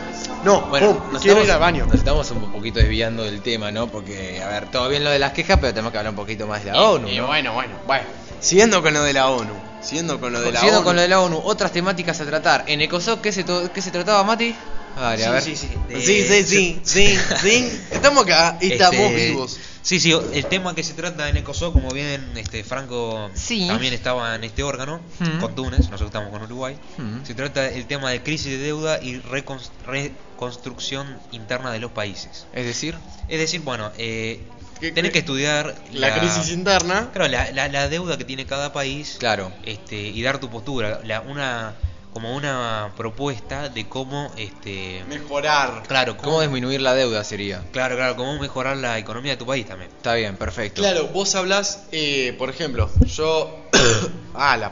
[0.44, 1.86] No, Bueno, nos quiero estamos, ir al baño.
[1.88, 3.88] nos estamos un poquito desviando del tema, ¿no?
[3.88, 6.46] Porque, a ver, todo bien lo de las quejas, pero tenemos que hablar un poquito
[6.46, 7.08] más de la ONU.
[7.08, 7.26] Y ¿no?
[7.26, 8.04] bueno, bueno, bueno.
[8.40, 9.54] Siguiendo con lo de la ONU.
[9.82, 10.86] Siguiendo con lo de la Siguiendo ONU.
[10.86, 12.64] con lo de la ONU, otras temáticas a tratar.
[12.68, 14.54] En ECOSOC, ¿qué se, qué se trataba, Mati?
[14.96, 15.42] Dale, a ver.
[15.44, 15.70] sí, sí.
[15.90, 17.80] Sí, sí, sí, sí, sí.
[17.92, 19.60] Estamos acá y estamos Este, vivos.
[19.82, 23.68] Sí, sí, el tema que se trata en ECOSOC, como bien este Franco Sí.
[23.68, 25.40] también estaba en este órgano, Mm.
[25.40, 27.24] con Túnez, nosotros estamos con Uruguay, Mm.
[27.24, 32.48] se trata el tema de crisis de deuda y recons- reconstrucción interna de los países.
[32.54, 32.96] Es decir,
[33.28, 34.40] Es decir, bueno, eh,
[34.80, 37.10] ¿Qué- tenés que estudiar La crisis interna.
[37.12, 39.52] Claro, la, la- la deuda que tiene cada país claro.
[39.64, 41.74] este, y dar tu postura, la, una
[42.16, 45.84] como una propuesta de cómo este Mejorar.
[45.86, 47.62] claro, ¿Cómo disminuir la deuda sería?
[47.74, 49.92] Claro, claro, cómo mejorar la economía de tu país también.
[49.92, 50.82] Está bien, perfecto.
[50.82, 53.66] Claro, vos hablas, eh, por ejemplo, yo.
[54.34, 54.72] ah, la.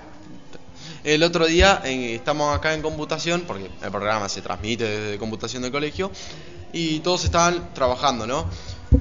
[1.04, 5.64] El otro día eh, estamos acá en computación, porque el programa se transmite desde computación
[5.64, 6.12] del colegio,
[6.72, 8.50] y todos estaban trabajando, ¿no?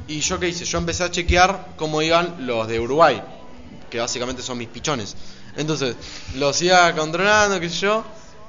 [0.08, 3.22] Y yo qué hice, yo empecé a chequear cómo iban los de Uruguay,
[3.88, 5.14] que básicamente son mis pichones.
[5.56, 5.94] Entonces,
[6.34, 8.04] los iba controlando, qué sé yo,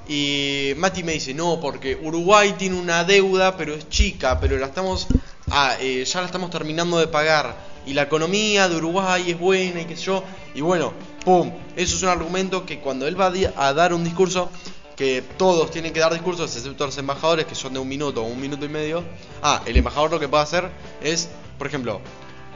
[0.08, 4.66] y Mati me dice, no, porque Uruguay tiene una deuda, pero es chica, pero la
[4.66, 5.06] estamos,
[5.50, 7.56] ah, eh, ya la estamos terminando de pagar.
[7.86, 10.24] Y la economía de Uruguay es buena y qué sé yo.
[10.54, 10.92] Y bueno,
[11.24, 11.52] ¡pum!
[11.76, 14.50] Eso es un argumento que cuando él va a, dar un discurso,
[14.96, 18.26] que todos tienen que dar discursos, excepto los embajadores, que son de un minuto o
[18.26, 19.04] un minuto y medio.
[19.42, 20.70] Ah, el embajador lo que puede hacer
[21.02, 22.00] es, por ejemplo,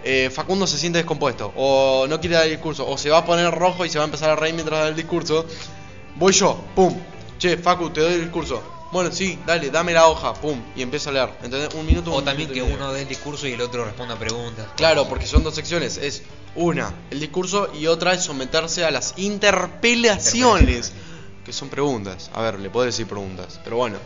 [0.05, 3.25] eh, Facundo se siente descompuesto, o no quiere dar el discurso, o se va a
[3.25, 5.45] poner rojo y se va a empezar a reír mientras da el discurso.
[6.17, 6.95] Voy yo, pum.
[7.39, 8.63] Che, Facu, te doy el discurso.
[8.91, 11.31] Bueno, sí, dale, dame la hoja, pum, y empiezo a leer.
[11.43, 11.73] ¿Entendés?
[11.75, 12.13] Un minuto.
[12.13, 12.85] O un también minuto que y medio.
[12.85, 14.67] uno dé el discurso y el otro responda preguntas.
[14.77, 15.99] Claro, porque son dos secciones.
[15.99, 16.23] Es
[16.57, 20.93] una, el discurso, y otra es someterse a las interpelaciones,
[21.45, 22.31] que son preguntas.
[22.35, 23.99] A ver, le puedo decir preguntas, pero bueno.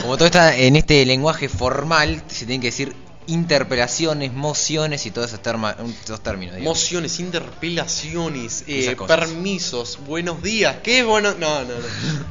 [0.00, 5.28] Como todo está en este lenguaje formal, se tienen que decir interpelaciones, mociones y todos
[5.28, 6.56] esos, terma- esos términos.
[6.56, 6.76] digamos.
[6.78, 10.76] Mociones, interpelaciones, eh, permisos, buenos días.
[10.82, 11.32] ¿Qué es bueno?
[11.38, 11.74] No, no, no.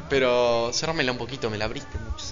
[0.10, 2.26] Pero cérramela un poquito, me la abriste mucho.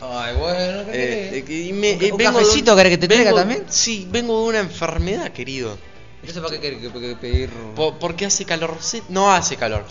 [0.00, 3.24] Ay, bueno, ¿qué Eh, eh, me- ¿Un- eh, un vengo de cafecito que te traiga
[3.30, 3.64] vengo- también?
[3.68, 5.78] Sí, vengo de una enfermedad, querido.
[6.26, 7.50] Sé para qué querés que- pedir.
[7.76, 8.76] Po- porque hace calor.
[9.08, 9.84] No hace calor.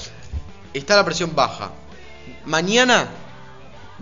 [0.73, 1.71] Está la presión baja.
[2.45, 3.07] Mañana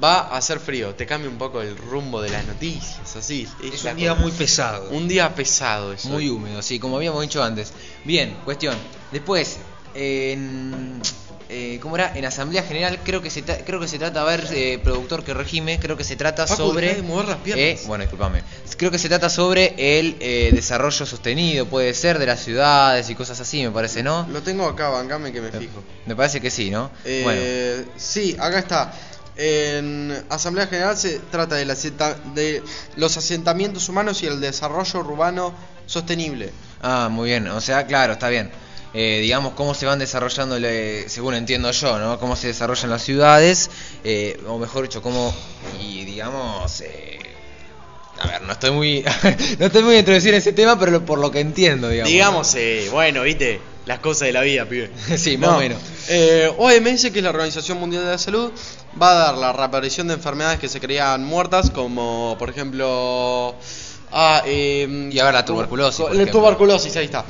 [0.02, 0.94] va a hacer frío.
[0.96, 3.16] Te cambia un poco el rumbo de las noticias.
[3.16, 3.48] Así.
[3.64, 4.22] Es la un día cosa.
[4.22, 4.90] muy pesado.
[4.92, 6.10] Un día pesado eso.
[6.10, 7.74] Muy húmedo, sí, como habíamos dicho antes.
[8.06, 8.76] Bien, cuestión.
[9.12, 9.58] Después,
[9.94, 11.02] en.
[11.50, 12.16] eh, ¿Cómo era?
[12.18, 15.34] En Asamblea General, creo que se, creo que se trata, a ver, eh, productor que
[15.34, 16.96] regime, creo que se trata Facu, sobre.
[16.96, 17.66] de mover las piernas.
[17.66, 18.42] eh, bueno, discúlpame.
[18.78, 23.16] Creo que se trata sobre el eh, desarrollo sostenido, puede ser, de las ciudades y
[23.16, 24.26] cosas así, me parece, ¿no?
[24.32, 25.84] Lo tengo acá, bancame que me fijo.
[26.06, 26.90] Me parece que sí, ¿no?
[27.06, 27.92] Eh, bueno.
[27.98, 28.94] Sí, acá está.
[29.36, 31.76] En Asamblea General se trata de, la
[32.36, 32.64] de
[32.96, 35.54] los asentamientos humanos y el desarrollo urbano
[35.86, 36.52] sostenible.
[36.82, 37.48] Ah, muy bien.
[37.48, 38.52] O sea, claro, está bien.
[38.94, 40.58] Eh, digamos, cómo se van desarrollando,
[41.08, 42.20] según entiendo yo, ¿no?
[42.20, 43.70] Cómo se desarrollan las ciudades,
[44.04, 45.34] eh, o mejor dicho, cómo,
[45.80, 47.20] y digamos, eh,
[48.24, 49.04] a ver, no estoy muy,
[49.60, 52.12] no estoy muy introducido en ese tema, pero lo- por lo que entiendo, digamos.
[52.12, 54.92] Digamos, eh, bueno, viste, las cosas de la vida, pibe.
[55.18, 55.80] Sí, más o menos.
[56.10, 58.52] Eh, OMS, que es la Organización Mundial de la Salud,
[59.02, 63.56] va a dar la reaparición de enfermedades que se creían muertas, como por ejemplo.
[64.12, 67.24] Ah, eh, Y ahora la tuberculosis, La tuberculosis, ahí está.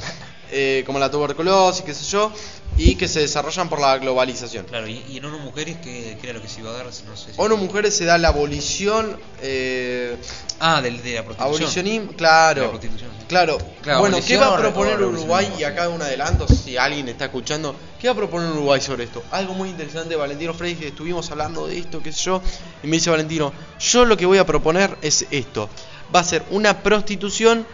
[0.54, 2.32] Eh, como la tuberculosis, qué sé yo,
[2.78, 4.66] y que se desarrollan por la globalización.
[4.66, 6.86] Claro, y, y en ONU Mujeres, ¿qué, qué era lo que se iba a dar?
[6.86, 9.18] No sé si- ONU Mujeres se da la abolición.
[9.42, 10.18] Eh,
[10.64, 11.48] Ah, del- de, la prostitución.
[11.48, 12.62] abolicionismo, De claro.
[12.64, 13.26] la prostitución, sí.
[13.28, 13.58] Claro.
[13.82, 15.02] Claro, bueno, ¿qué va a proponer.
[15.02, 15.52] Uruguay?
[15.58, 19.24] Y acá un adelanto, si alguien está escuchando, ¿qué va a proponer Uruguay sobre esto?
[19.32, 22.42] Algo muy interesante, Valentino Frey, que estuvimos hablando de esto, qué sé yo,
[22.84, 25.68] y me dice Valentino, yo lo que voy a proponer es esto.
[26.16, 27.66] Va a ser una prostitución,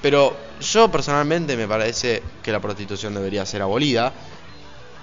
[0.00, 4.12] pero yo personalmente me parece que la prostitución debería ser abolida.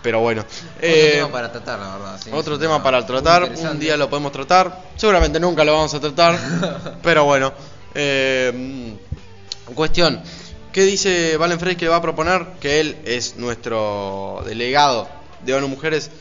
[0.04, 0.42] Pero bueno.
[0.42, 2.20] Otro Eh, tema para tratar, la verdad.
[2.24, 6.00] sí, otro tema para tratar, un día lo podemos tratar, seguramente nunca lo vamos a
[6.00, 6.38] tratar,
[7.02, 7.54] pero bueno.
[7.96, 8.96] Eh,
[9.74, 10.22] cuestión,
[10.72, 12.46] ¿qué dice Valen Frey que va a proponer?
[12.60, 15.08] Que él es nuestro delegado
[15.46, 16.12] de ONU Mujeres,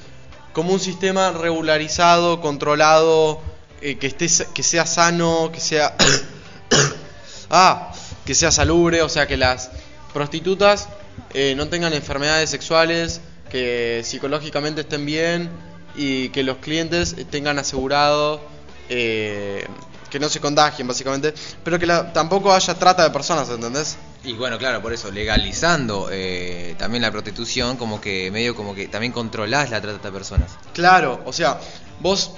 [0.53, 3.41] como un sistema regularizado, controlado,
[3.81, 5.95] eh, que, esté, que sea sano, que sea...
[7.51, 7.93] ah,
[8.25, 9.71] que sea salubre, o sea, que las
[10.13, 10.89] prostitutas
[11.35, 13.21] eh, no tengan enfermedades sexuales,
[13.53, 15.51] que psicológicamente estén bien
[15.95, 18.41] y que los clientes tengan asegurado
[18.89, 19.67] eh,
[20.11, 23.97] que no se contagien, básicamente, pero que la- tampoco haya trata de personas, ¿entendés?
[24.25, 28.89] Y bueno, claro, por eso, legalizando eh, también la prostitución, como que medio como que
[28.89, 30.53] también controlás la trata de personas.
[30.73, 31.59] Claro, o sea,
[32.01, 32.33] vos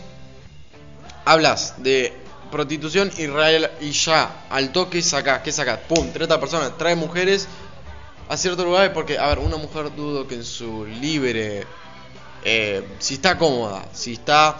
[1.24, 2.12] hablas de
[2.50, 3.24] prostitución y,
[3.84, 5.80] y ya, al toque sacás, ¿qué sacás?
[5.88, 7.48] Pum, trata de personas, trae mujeres
[8.28, 11.66] a ciertos lugares porque, a ver, una mujer dudo que en su libre,
[12.42, 14.56] eh, si está cómoda, si está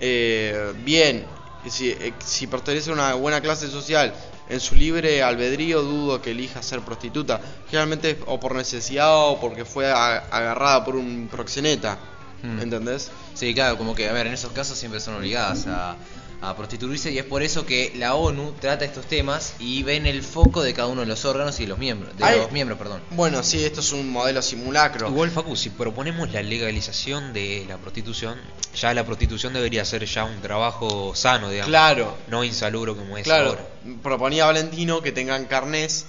[0.00, 1.26] eh, bien,
[1.68, 4.14] si, eh, si pertenece a una buena clase social,
[4.48, 9.64] en su libre albedrío dudo que elija ser prostituta, generalmente o por necesidad o porque
[9.64, 11.98] fue agarrada por un proxeneta,
[12.42, 12.60] Mm.
[12.60, 13.10] ¿entendés?
[13.34, 15.96] Sí, claro, como que, a ver, en esos casos siempre son obligadas a,
[16.40, 20.22] a prostituirse y es por eso que la ONU trata estos temas y ven el
[20.22, 22.38] foco de cada uno de los órganos y de los miembros, de Ay.
[22.38, 23.00] los miembros, perdón.
[23.10, 25.08] Bueno, sí, esto es un modelo simulacro.
[25.08, 28.36] Igual, Facu, si proponemos la legalización de la prostitución,
[28.76, 31.68] ya la prostitución debería ser ya un trabajo sano, digamos.
[31.68, 33.50] Claro, No insalubre como es claro.
[33.50, 33.66] ahora.
[34.02, 36.06] Proponía Valentino que tengan carnés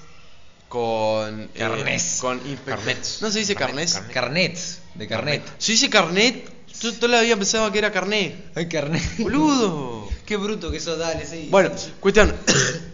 [0.67, 1.41] con...
[1.43, 2.17] eh, Carnés.
[2.21, 3.21] con inspe- Carnets.
[3.21, 3.93] ¿No se dice Carnet, carnés?
[3.93, 4.13] carnet.
[4.13, 5.43] Carnets, de carnet.
[5.57, 6.51] ¿Se dice carnet?
[6.81, 8.35] Yo toda la vida pensaba que era carnet.
[8.55, 9.01] Ay, carnet.
[9.17, 10.07] Boludo.
[10.29, 11.47] Qué bruto que sos, dale, sí.
[11.51, 12.33] Bueno, cuestión.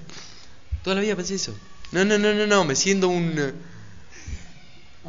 [0.84, 1.54] toda la vida pensé eso.
[1.92, 3.36] No, no, no, no, no, me siento un...
[3.38, 3.54] eh,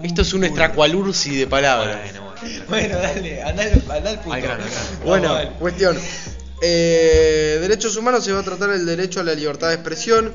[0.03, 1.99] Esto es un estracualursi de palabras.
[2.03, 2.65] Bueno, bueno.
[2.69, 4.33] Bueno, dale, andá, al- andá al punto.
[4.33, 4.87] Al grano, al grano.
[5.05, 5.97] Bueno, Vamos, cuestión.
[6.63, 10.35] Eh, derechos humanos se va a tratar el derecho a la libertad de expresión.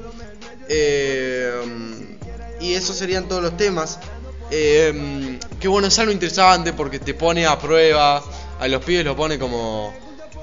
[0.70, 1.52] eh,
[2.62, 4.00] y esos serían todos los temas.
[4.50, 8.24] Eh, que bueno, es algo interesante porque te pone a prueba.
[8.60, 9.94] A los pibes los pone como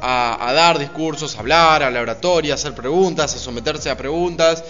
[0.01, 3.97] a, a dar discursos, a hablar, a la oratoria, a hacer preguntas, a someterse a
[3.97, 4.63] preguntas.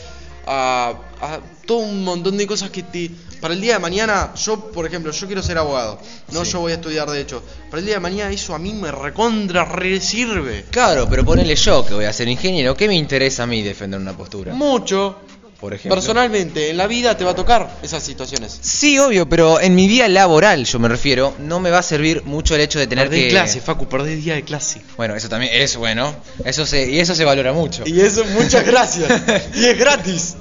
[0.51, 3.11] A, a todo un montón de cosas que te...
[3.39, 5.99] Para el día de mañana, yo por ejemplo, yo quiero ser abogado.
[6.33, 6.53] No, Sí.
[6.53, 7.43] yo voy a estudiar derecho.
[7.71, 10.65] Para el día de mañana eso a mí me recontra re sirve.
[10.71, 14.01] Claro, pero ponele yo que voy a ser ingeniero, ¿qué me interesa a mí defender
[14.01, 14.55] una postura?
[14.55, 15.19] Mucho.
[15.61, 15.97] Por ejemplo.
[15.97, 18.57] Personalmente, en la vida te va a tocar esas situaciones.
[18.61, 22.23] Sí, obvio, pero en mi vida laboral, yo me refiero, no me va a servir
[22.25, 23.29] mucho el hecho de tener Perdés que...
[23.31, 24.81] clase, Facu, perdés día de clase.
[24.97, 26.15] Bueno, eso también es bueno.
[26.45, 27.83] Eso se, y eso se valora mucho.
[27.87, 29.11] Y eso, muchas gracias.
[29.57, 30.37] y es gratis.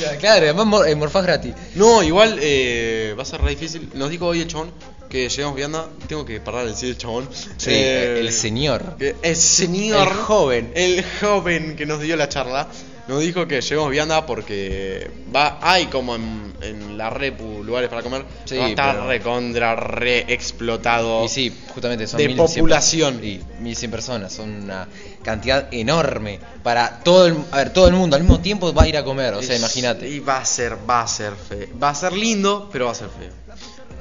[0.00, 1.52] Ya, claro, además mor- eh, morfás gratis.
[1.74, 3.90] No, igual eh, va a ser re difícil.
[3.94, 4.70] Nos dijo hoy el chabón
[5.08, 5.90] que llegamos viendo.
[6.06, 7.28] Tengo que parar de decir el chabón.
[7.56, 8.96] Sí, Eh, el señor.
[9.00, 10.06] El señor.
[10.06, 10.70] El joven.
[10.76, 12.68] El joven que nos dio la charla.
[13.08, 18.02] Nos dijo que lleguemos vianda porque va, hay como en, en la repu lugares para
[18.02, 18.24] comer.
[18.44, 21.24] Sí, va a estar pero- recontra, re explotado.
[21.24, 23.20] Y sí, justamente son De 1100 población.
[23.24, 24.86] Y 1100 personas, son una
[25.24, 28.88] cantidad enorme para todo el, a ver, todo el mundo al mismo tiempo va a
[28.88, 30.08] ir a comer, o sea, Es- imagínate.
[30.08, 31.66] Y va a ser, va a ser feo.
[31.82, 33.30] Va a ser lindo, pero va a ser feo.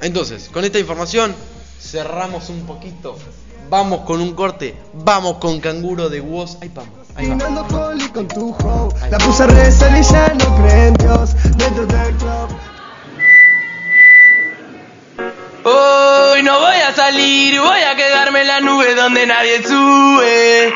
[0.02, 1.34] Entonces, con esta información
[1.82, 3.18] cerramos un poquito.
[3.70, 4.76] Vamos con un corte.
[4.94, 6.58] Vamos con canguro de Woz.
[6.62, 6.99] Ahí vamos.
[7.20, 11.36] Caminando Holly con tu hoe La puse a rezar y ya no cree en Dios
[11.58, 12.50] Dentro del club
[15.66, 20.74] Hoy no voy a salir, voy a quedarme en la nube donde nadie sube.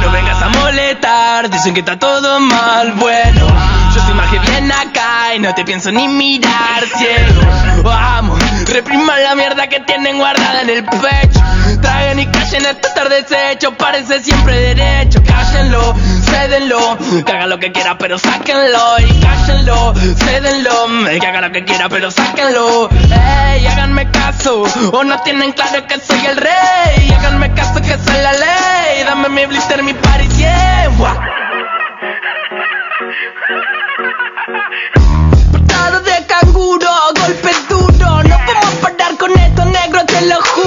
[0.00, 2.92] No vengas a molestar, dicen que está todo mal.
[2.92, 3.46] Bueno,
[3.92, 7.82] yo soy más que bien acá y no te pienso ni mirar, ciego.
[7.82, 11.40] Vamos, repriman la mierda que tienen guardada en el pecho.
[11.80, 15.22] Traigan y callen esto estar deshecho, parece siempre derecho.
[15.24, 18.98] Cállenlo, cédenlo, que haga lo que quiera, pero sáquenlo.
[19.00, 20.86] Y cállenlo, cédenlo,
[21.20, 22.88] que haga lo que quiera, pero sáquenlo.
[22.90, 27.12] Ey, háganme caso, o no tienen claro que soy el rey.
[27.18, 29.04] Háganme caso que soy la ley.
[29.04, 30.90] Dame mi blister, mi party, yeah.
[35.52, 38.22] Portado de canguro, golpe duro.
[38.22, 40.65] No podemos parar con esto, negro, te lo juro.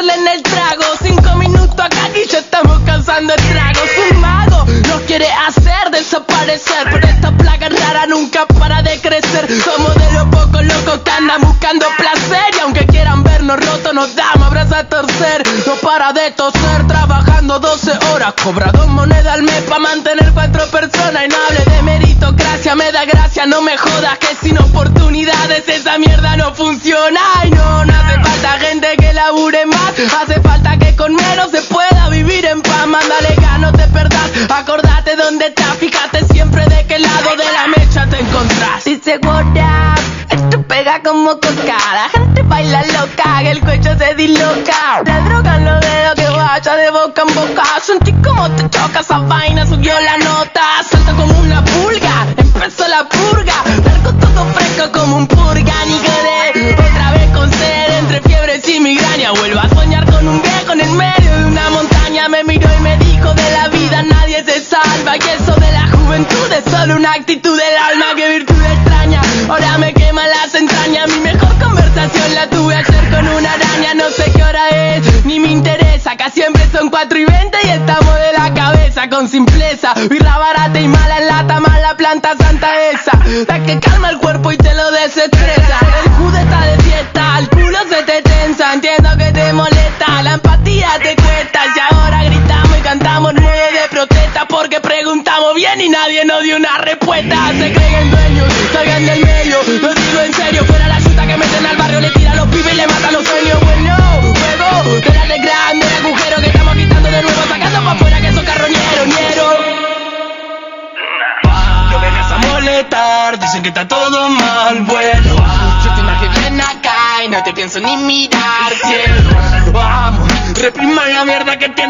[0.00, 0.84] Meterle en el trago.
[1.02, 3.90] Cinco minutos acá y ya estamos causando estragos.
[4.10, 4.66] Un mago
[5.10, 6.88] quiere hacer desaparecer.
[6.92, 9.48] Pero esta plaga rara nunca para de crecer.
[9.64, 12.54] Somos de los pocos locos que andan buscando placer.
[12.56, 15.42] Y aunque quieran vernos rotos, nos damos abrazos a torcer.
[15.66, 18.34] No para de toser, trabajando 12 horas.
[18.42, 21.24] Cobra dos monedas al mes pa' mantener cuatro personas.
[21.26, 24.16] Y no hable de meritocracia, me da gracia, no me jodas.
[24.18, 27.20] Que sin oportunidades esa mierda no funciona.
[41.30, 45.02] Como coca, la gente baila loca, que el cuello se disloca.
[45.04, 49.18] La droga los dedos que vaya de boca en boca, sentí como te choca esa
[49.18, 53.54] vaina, subió la nota, salta como una pulga, empezó la purga,
[53.84, 58.80] largo todo fresco como un purga, ni quedé, otra vez con sed, entre fiebres y
[58.80, 62.68] migraña, vuelvo a soñar con un viejo en el medio de una montaña, me miró
[62.76, 66.64] y me dijo de la vida nadie se salva, y eso de la juventud es
[66.70, 67.89] solo una actitud del alma,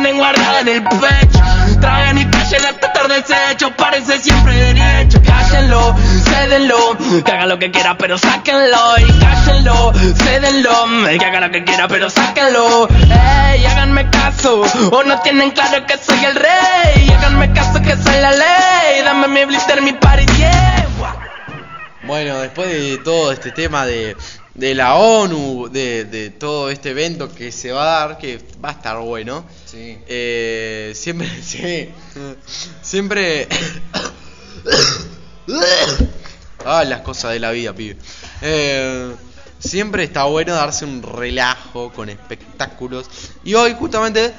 [0.01, 1.41] tienen guardada en el pecho.
[1.81, 5.21] Tragan y callen hasta tarde desecho, párense siempre derecho.
[5.23, 5.95] Cállenlo,
[6.25, 8.99] cédenlo, que haga lo que quiera pero sáquenlo.
[8.99, 10.87] Y cállenlo, cédenlo,
[11.19, 12.89] que haga lo que quiera pero sáquenlo.
[12.89, 17.11] Ey, háganme caso, o no tienen claro que soy el rey.
[17.19, 20.87] Háganme caso que soy la ley, dame mi blister, mi party, yeah
[22.05, 24.17] Bueno, después de todo este tema de,
[24.61, 28.69] de la ONU, de, de todo este evento que se va a dar, que va
[28.69, 29.97] a estar bueno, Sí.
[30.07, 31.89] eh, siempre, sí,
[32.83, 33.49] siempre...
[36.67, 37.97] Ah, las cosas de la vida, pibe.
[38.43, 39.15] Eh,
[39.59, 43.07] siempre está bueno darse un relajo con espectáculos.
[43.43, 44.35] Y hoy justamente,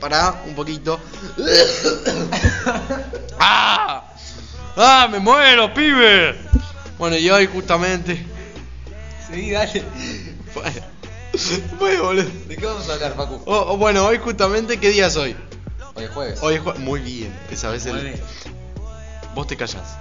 [0.00, 0.98] para un poquito...
[3.38, 4.12] ¡Ah!
[4.76, 6.34] ¡Ah, me muero, pibe!
[6.98, 8.26] Bueno, y hoy justamente...
[9.32, 9.82] Sí, dale.
[11.78, 12.30] Bueno, boludo.
[12.46, 13.40] ¿De qué vamos a hablar, Facu?
[13.46, 15.34] Oh, oh, bueno, hoy justamente, ¿qué día es hoy?
[15.94, 16.38] Hoy es jueves.
[16.42, 17.92] Hoy es jue- Muy bien, esa vez el...
[17.92, 18.20] Jueves.
[19.34, 19.96] Vos te callás.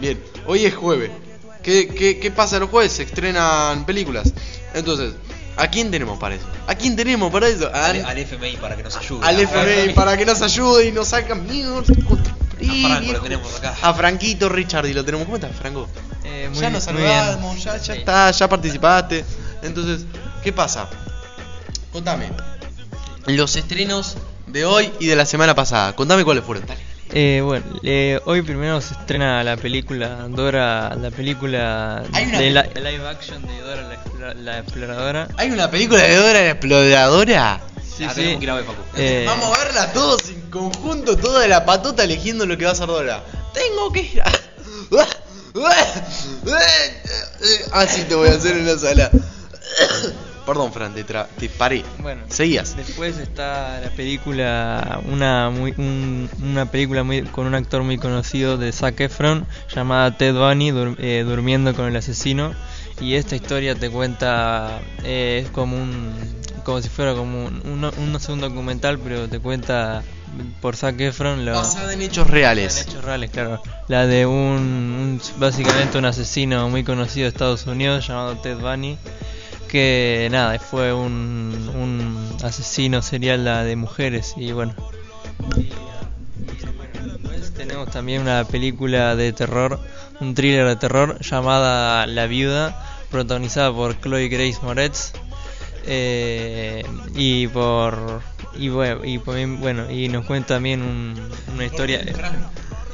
[0.00, 1.10] Bien, hoy es jueves.
[1.62, 2.92] ¿Qué, qué, qué pasa los jueves?
[2.92, 4.32] Se estrenan películas.
[4.74, 5.14] Entonces,
[5.56, 6.44] ¿a quién tenemos para eso?
[6.66, 7.70] ¿A quién tenemos para eso?
[7.72, 9.24] Al, al FMI para que nos ayude.
[9.26, 11.82] al FMI para que nos ayude y nos sacan mierda.
[12.60, 13.74] A Franco lo tenemos acá.
[13.82, 15.24] A Franquito Richard y lo tenemos.
[15.26, 15.88] ¿Cómo estás, Franco?
[16.24, 16.96] Eh, muy ya bien, nos bien.
[17.08, 17.98] saludamos, ya, ya Sí.
[18.00, 19.24] está, ya participaste.
[19.62, 20.06] Entonces,
[20.42, 20.88] ¿qué pasa?
[21.92, 22.30] Contame.
[23.26, 25.94] Los estrenos de hoy y de la semana pasada.
[25.94, 26.66] Contame cuáles fueron.
[26.66, 26.80] Dale.
[27.16, 32.50] Eh, bueno, eh, hoy primero se estrena la película Dora, la película Hay una de
[32.50, 35.28] la, live action de Dora la, explora- la exploradora.
[35.36, 37.60] ¿Hay una película de Dora la exploradora?
[37.96, 38.38] Sí, sí.
[38.96, 42.74] Eh, Vamos a verla todos en conjunto, toda la patota eligiendo lo que va a
[42.74, 43.22] hacer Dora.
[43.52, 44.30] Tengo que ir a...
[47.72, 49.10] Así te voy a hacer en la sala.
[50.46, 51.82] Perdón, Fran, te, tra- te paré.
[52.00, 52.76] Bueno, Seguías.
[52.76, 58.58] después está la película, una muy, un- una película muy, con un actor muy conocido
[58.58, 62.52] de Zac Efron llamada Ted Bunny dur- eh, durmiendo con el asesino
[63.00, 66.12] y esta historia te cuenta eh, es como un
[66.62, 70.02] como si fuera como un, un documental pero te cuenta
[70.60, 72.80] por Zac Efron lo, Basada en hechos reales.
[72.82, 73.62] en hechos reales, claro.
[73.88, 78.98] La de un, un- básicamente un asesino muy conocido de Estados Unidos llamado Ted Bunny,
[79.68, 84.74] que nada, fue un, un asesino serial la de mujeres y bueno.
[85.56, 85.72] Y, y,
[86.76, 89.80] bueno, después tenemos también una película de terror,
[90.20, 92.80] un thriller de terror llamada La Viuda,
[93.10, 95.12] protagonizada por Chloe Grace Moretz.
[95.86, 96.82] eh,
[97.14, 98.22] y por
[98.56, 102.04] y bueno y bueno y nos cuenta también un- una historia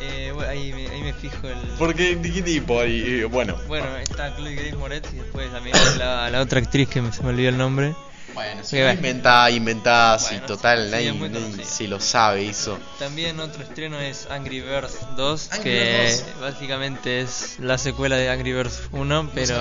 [0.03, 2.83] eh, bueno, ahí, me, ahí me fijo el Porque, ¿qué tipo?
[2.85, 3.57] Y, y, bueno.
[3.69, 7.23] bueno está Chloe Grace Moretz y después también la, la otra actriz que me- se
[7.23, 7.95] me olvidó el nombre
[8.35, 12.79] Bueno, si no inventá, inventá, si Bueno, total, sí, nadie, nadie se lo sabe eso.
[12.99, 16.41] También otro estreno es Angry Birds 2, Angry que Birds 2.
[16.51, 19.55] básicamente es la secuela de Angry Birds 1, pero...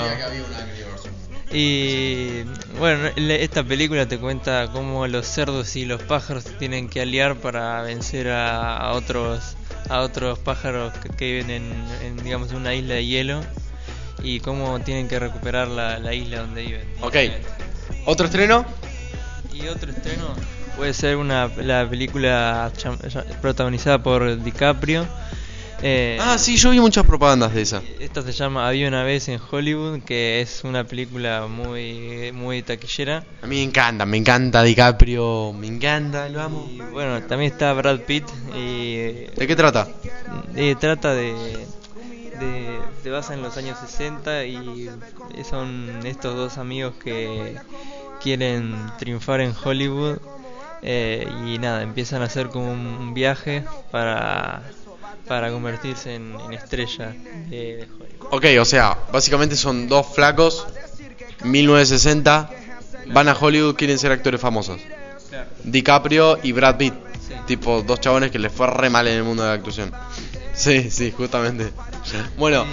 [1.52, 2.44] Y
[2.78, 7.36] bueno, esta película te cuenta cómo los cerdos y los pájaros se tienen que aliar
[7.38, 9.56] para vencer a, a otros
[9.90, 13.42] a otros pájaros que, que viven en, en, digamos una isla de hielo
[14.22, 16.88] y cómo tienen que recuperar la, la isla donde viven.
[17.02, 17.16] Ok.
[18.06, 18.66] ¿Otro estreno?
[19.52, 20.36] Y otro estreno,
[20.78, 22.72] Puede ser una la película
[23.42, 25.06] protagonizada por DiCaprio.
[25.82, 27.82] Eh, Ah, sí, yo vi muchas propagandas de esa.
[28.00, 33.24] Esta se llama Había una vez en Hollywood, que es una película muy muy taquillera.
[33.42, 36.68] A mí me encanta, me encanta DiCaprio, me encanta, lo amo.
[36.70, 38.26] Y bueno, también está Brad Pitt
[38.56, 38.96] y
[39.38, 39.88] ¿De qué trata?
[40.56, 41.34] eh, trata de,
[42.40, 44.90] de se basa en los años 60 y
[45.50, 47.56] son estos dos amigos que
[48.22, 50.18] quieren triunfar en Hollywood
[50.82, 54.62] eh, y nada empiezan a hacer como un, un viaje para
[55.30, 57.14] para convertirse en, en estrella
[57.48, 58.28] de, de Hollywood.
[58.32, 60.66] Ok, o sea, básicamente son dos flacos,
[61.44, 62.50] 1960,
[63.14, 64.82] van a Hollywood, quieren ser actores famosos.
[65.64, 66.94] DiCaprio y Brad Pitt.
[67.46, 69.92] Tipo, dos chabones que les fue re mal en el mundo de la actuación.
[70.54, 71.72] Sí, sí, justamente.
[72.38, 72.66] Bueno,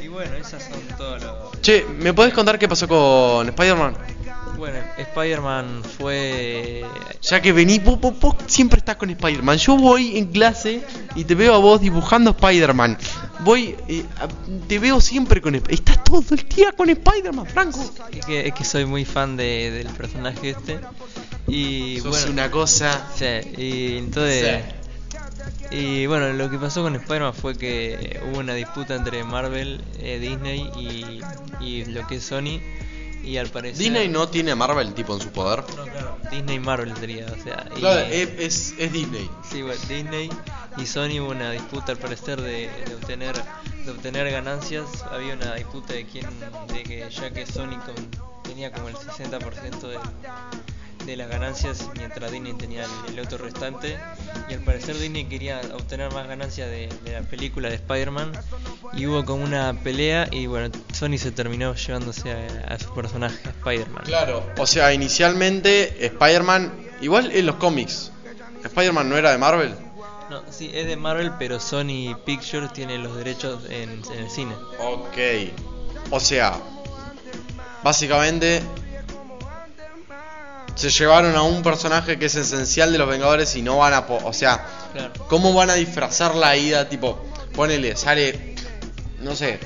[0.00, 1.22] Y, y bueno, esas son todas
[1.60, 3.94] che, ¿me podés contar qué pasó con Spider-Man?
[4.62, 6.84] Bueno, Spider-Man fue...
[7.20, 9.58] Ya que vení, vos, vos- vos siempre estás con Spider-Man.
[9.58, 10.84] Yo voy en clase
[11.16, 12.96] y te veo a vos dibujando Spider-Man.
[13.40, 14.28] Voy, eh, a-
[14.68, 17.80] te veo siempre con Sp- Estás todo el día con Spider-Man, Franco.
[18.12, 20.78] Es que, es que soy muy fan de, del personaje este.
[21.48, 23.04] Y Sos bueno, una cosa.
[23.16, 23.24] Sí,
[23.60, 24.62] y entonces.
[25.72, 30.20] Y bueno, lo que pasó con Spider-Man fue que hubo una disputa entre Marvel, eh,
[30.20, 31.20] Disney y,
[31.66, 32.60] y lo que es Sony.
[33.22, 33.78] Y al parecer.
[33.78, 35.64] Disney no tiene a Marvel tipo en su poder.
[35.76, 37.68] No, claro, Disney Marvel sería, o sea.
[37.76, 39.30] y- Claro, es, es, es Disney.
[39.48, 40.30] Sí, bueno, Disney
[40.76, 43.34] y Sony hubo una disputa al parecer de, de obtener
[43.84, 44.86] de obtener ganancias.
[45.10, 46.26] Había una disputa de quién,
[46.72, 49.98] de que ya que Sony con- tenía como el 60% de,
[51.06, 53.98] de las ganancias, mientras Disney tenía el, otro restante.
[54.48, 58.32] Y al parecer Disney quería obtener más ganancias de, de la película de Spider-Man.
[58.94, 63.38] Y hubo como una pelea y bueno, Sony se terminó llevándose a, a su personaje,
[63.48, 64.04] a Spider-Man.
[64.04, 68.12] Claro, o sea, inicialmente Spider-Man, igual en los cómics,
[68.64, 69.74] Spider-Man no era de Marvel.
[70.30, 74.54] No, sí, es de Marvel, pero Sony Pictures tiene los derechos en, en el cine.
[74.78, 75.18] Ok,
[76.10, 76.58] o sea,
[77.82, 78.62] básicamente
[80.74, 84.06] se llevaron a un personaje que es esencial de los Vengadores y no van a,
[84.06, 85.12] po- o sea, Claro.
[85.28, 86.88] ¿cómo van a disfrazar la ida?
[86.88, 88.54] Tipo, ponele, sale,
[89.20, 89.58] no sé,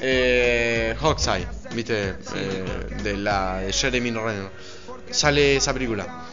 [0.00, 2.64] eh, Hawkeye, viste, Eh,
[3.02, 4.50] de la de Jeremy Renner,
[5.10, 6.24] sale esa película.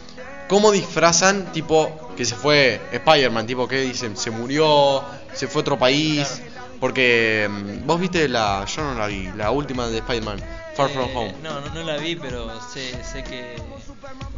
[0.47, 3.47] ¿Cómo disfrazan, tipo, que se fue Spider-Man?
[3.47, 4.15] Tipo, ¿qué dicen?
[4.15, 5.03] ¿Se murió?
[5.33, 6.41] ¿Se fue a otro país?
[6.79, 10.37] Porque mm, vos viste la, yo no la vi, la última de Spider-Man,
[10.73, 11.35] Far From Eh, Home.
[11.41, 13.55] No, no, no la vi, pero sé, sé que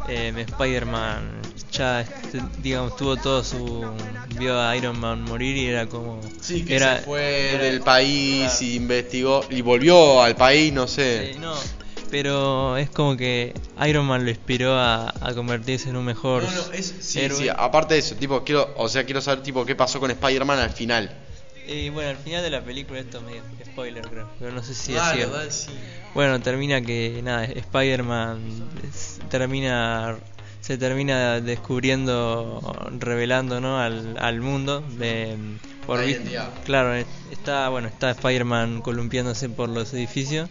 [0.08, 3.92] eh, Spider-Man ya, este, digamos, tuvo todo su.
[4.36, 6.20] vio a Iron Man morir y era como.
[6.40, 10.86] Sí, que era, se fue era- del país y investigó y volvió al país, no
[10.86, 11.32] sé.
[11.34, 11.54] Sí, no,
[12.10, 13.52] pero es como que
[13.86, 17.38] Iron Man lo inspiró a, a convertirse en un mejor No, no, es- sí, héroe.
[17.38, 20.58] sí, aparte de eso, tipo, quiero, o sea, quiero saber tipo qué pasó con Spider-Man
[20.58, 21.24] al final.
[21.68, 23.32] Y bueno, al final de la película, esto me
[23.64, 25.38] spoiler creo, pero no sé si es cierto.
[26.14, 28.40] Bueno, termina que nada, Spider-Man
[29.28, 30.16] termina
[30.60, 32.60] se termina descubriendo,
[32.98, 33.78] revelando, ¿no?
[33.78, 35.36] al, al mundo de
[35.86, 36.00] por.
[36.64, 36.94] Claro,
[37.30, 40.50] está bueno, está Spider-Man columpiándose por los edificios.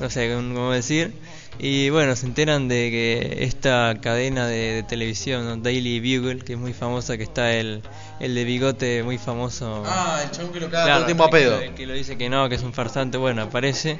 [0.00, 1.14] No sé cómo decir.
[1.58, 5.56] Y bueno, se enteran de que esta cadena de, de televisión, ¿no?
[5.58, 7.82] Daily Bugle, que es muy famosa, que está el,
[8.20, 9.82] el de bigote muy famoso.
[9.86, 11.60] Ah, el chabón que lo caga Claro, todo el tiempo a pedo.
[11.60, 13.98] El que lo dice que no, que es un farsante, bueno, aparece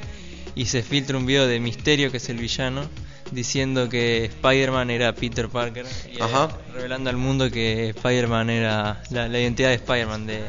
[0.54, 2.88] y se filtra un video de Misterio, que es el villano,
[3.32, 6.26] diciendo que Spider-Man era Peter Parker, y, eh,
[6.74, 10.42] revelando al mundo que Spider-Man era la, la identidad de Spider-Man, de,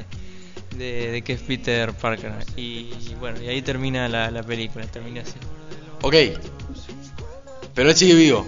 [0.77, 2.34] de, de que es Peter Parker.
[2.57, 5.34] Y, bueno, y ahí termina la, la película, termina así.
[6.01, 6.15] Ok.
[7.73, 8.45] Pero él sigue vivo.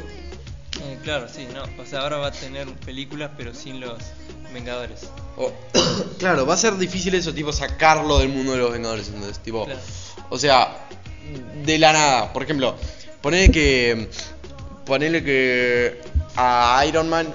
[0.82, 3.98] Eh, claro, sí, no, o sea, ahora va a tener películas, pero sin los
[4.54, 5.10] Vengadores.
[5.38, 5.52] O-
[6.20, 9.66] claro, va a ser difícil eso, tipo, sacarlo del mundo de los Vengadores, entonces, tipo,
[9.66, 9.80] Claro.
[10.30, 10.88] o sea,
[11.66, 12.76] de la nada, por ejemplo,
[13.26, 14.08] ponele que,
[14.86, 16.00] ponele que
[16.36, 17.26] a Iron Man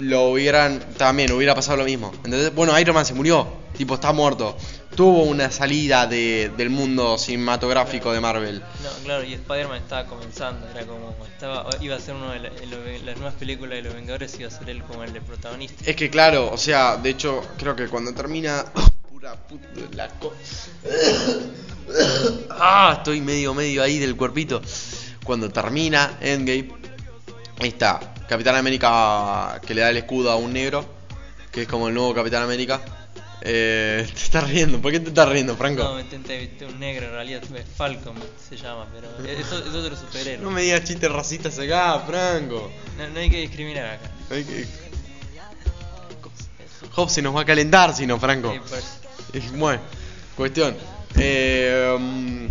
[0.00, 3.46] lo hubieran, también hubiera pasado lo mismo, entonces, bueno, Iron Man se murió,
[3.76, 4.56] tipo, está muerto,
[4.96, 8.58] tuvo una salida de, del mundo cinematográfico de Marvel.
[8.82, 12.50] No, claro, y Spider-Man estaba comenzando, era como, estaba, iba a ser una de la-
[13.04, 15.84] las nuevas películas de los Vengadores, iba a ser él como el de protagonista.
[15.88, 18.64] Es que claro, o sea, de hecho, creo que cuando termina.
[19.08, 20.34] Pura puta la co-
[22.50, 24.60] Ah, estoy medio, medio ahí del cuerpito.
[25.26, 26.68] Cuando termina Endgame,
[27.58, 28.14] ahí está.
[28.28, 30.86] Capitán América que le da el escudo a un negro,
[31.50, 32.80] que es como el nuevo Capitán América.
[33.42, 35.82] Eh, te estás riendo, ¿por qué te estás riendo, Franco?
[35.82, 37.42] No, me intenté evitar un negro, en realidad
[37.76, 38.14] Falcon
[38.48, 40.44] se llama, pero es, es otro superhéroe.
[40.44, 42.70] No me digas chistes racistas acá, Franco.
[42.96, 44.10] No, no hay que discriminar acá.
[44.30, 44.66] Hay que...
[46.94, 48.52] Hobbs se nos va a calentar si no, Franco.
[48.52, 49.52] Sí, pues.
[49.52, 49.82] Bueno,
[50.36, 50.76] cuestión.
[51.16, 52.48] Eh, um,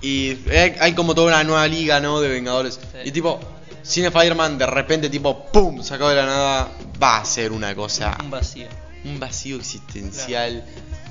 [0.00, 2.20] y hay, como toda una nueva liga, ¿no?
[2.20, 2.78] De Vengadores.
[3.04, 3.40] Y tipo,
[3.82, 5.82] Cine Fireman de repente, tipo, ¡pum!
[5.82, 6.72] Sacado de la nada,
[7.02, 8.16] va a ser una cosa.
[8.20, 8.66] Un vacío.
[9.04, 10.64] Un vacío existencial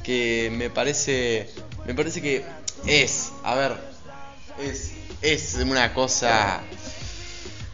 [0.04, 1.50] que me parece.
[1.86, 2.46] Me parece que
[2.86, 3.78] es, a ver,
[4.62, 6.62] es, es una cosa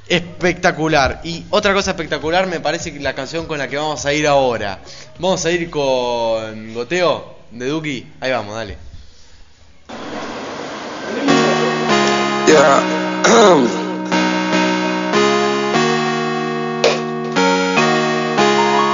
[0.07, 1.21] espectacular.
[1.23, 4.27] Y otra cosa espectacular me parece que la canción con la que vamos a ir
[4.27, 4.79] ahora.
[5.19, 8.07] Vamos a ir con Goteo de Duki.
[8.19, 8.92] Ahí vamos, dale.
[12.45, 12.83] Yeah.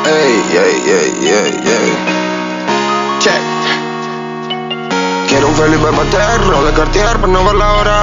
[0.06, 1.90] Ey, ey, ey, ey, ey.
[3.20, 3.59] Check.
[5.60, 8.00] Felipe Paterno de Cartier para no ver la hora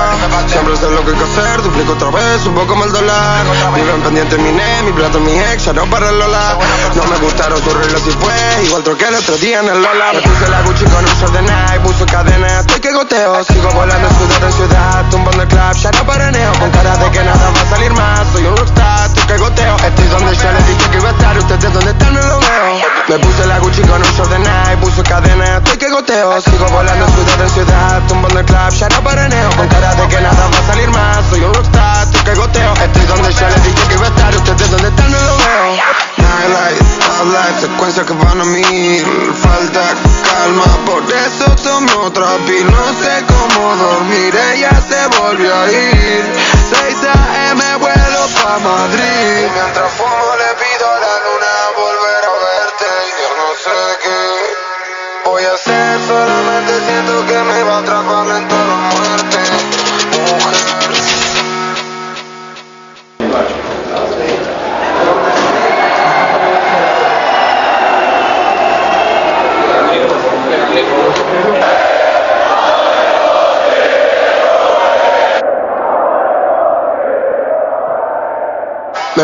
[0.46, 3.46] Siempre sé lo que hay que hacer, duplico otra vez, un poco más dólar.
[3.74, 6.58] Viven pendiente mi ne, mi plata, mi ex, ya no para el Lola
[6.94, 10.12] No me gustaron sus reglas y fue, igual troqué el otro día en el Lola
[10.12, 13.44] Me puse la Gucci con un short de Nike, puso cadena, estoy que goteo.
[13.44, 17.24] Sigo volando ciudad en ciudad, tumbando el club, ya no paraneo Con cara de que
[17.24, 19.76] nada va a salir más, soy un rockstar, estoy que goteo.
[19.76, 22.72] Estoy donde ya les dije que iba a estar, ustedes donde están no lo veo.
[23.08, 26.40] Me puse la Gucci con un short de Nike, puso cadena, estoy que goteo.
[26.42, 30.08] Sigo volando en ciudad en ciudad, tumbando el club, ya no paraneo Con cara de
[30.08, 32.72] que nada va a salir más, soy un rockstar, estoy que goteo.
[32.74, 35.76] Estoy donde ya les dije que iba a estar, ustedes donde están no lo veo.
[36.18, 39.06] Nightlight, top life, secuencias que van a mil.
[39.34, 39.94] Falta
[40.26, 46.24] calma, por eso tomo otra pill No sé cómo dormir, ella se volvió a ir.
[46.70, 47.62] 6 a.m.
[47.78, 49.48] vuelo pa' Madrid.
[49.54, 49.92] Mientras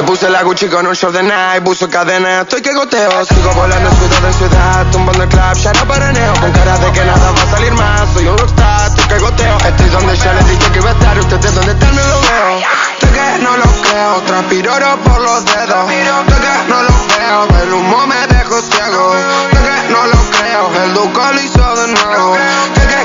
[0.03, 3.24] Me puse la Gucci con un short de Nike, puso cadena, estoy que goteo.
[3.24, 6.32] Sigo volando ciudad en ciudad, tumbando el club, ya no paraneo.
[6.40, 9.59] Con cara de que nada va a salir más, soy un rockstar, estoy que goteo.
[9.59, 12.59] Estoy donde ya les dije que iba a estar, ustedes donde están no lo veo.
[12.94, 14.72] Estoy que no lo creo, transpiro
[15.05, 15.90] por los dedos.
[15.92, 19.14] Estoy que no lo veo, el humo me dejó ciego.
[19.53, 22.36] Estoy que no lo creo, el duco lo hizo de nuevo.
[22.74, 23.03] Estoy que,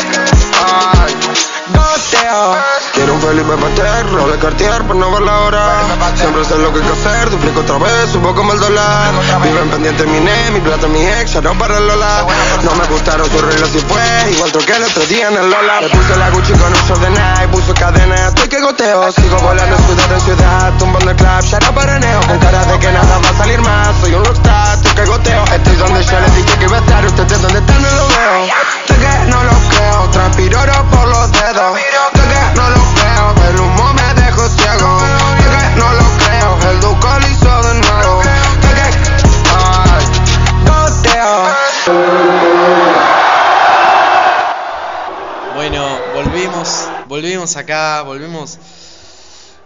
[0.66, 1.16] ay,
[1.76, 2.58] goteo
[3.28, 5.82] Quiero un Felipe Paterno de Cartier por no ver la hora.
[6.16, 9.14] Siempre sé lo que hay que hacer, duplico otra vez, poco más el dólar
[9.44, 12.26] Viven pendiente mi ne, mi plata, mi ex, ya no para el Lola.
[12.64, 15.82] No me gustaron sus reglas y fue, igual troqué el otro día en el Lola.
[15.82, 19.12] Me puse la Gucci con un short de Nike, puso cadena, estoy que goteo.
[19.12, 22.80] Sigo volando en ciudad en ciudad, tumbando el club, ya no paraneo Con cara de
[22.80, 25.44] que nada va a salir más, soy un rockstar, estoy que goteo.
[25.44, 28.46] Estoy donde ya les dije que iba a estar, ustedes donde están no lo veo.
[28.82, 30.60] Estoy que no lo creo, transpiro
[30.92, 31.87] por los dedos
[47.56, 48.58] acá, volvemos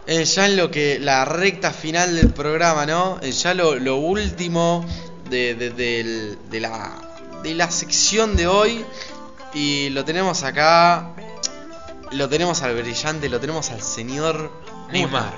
[0.08, 3.20] eh, ya en lo que la recta final del programa, ¿no?
[3.22, 4.86] Eh, ya lo, lo último
[5.30, 7.08] de, de- de la
[7.44, 8.86] de la sección de hoy
[9.54, 11.14] y lo tenemos acá,
[12.12, 14.52] lo tenemos al brillante, lo tenemos al señor
[14.92, 15.34] Neymar.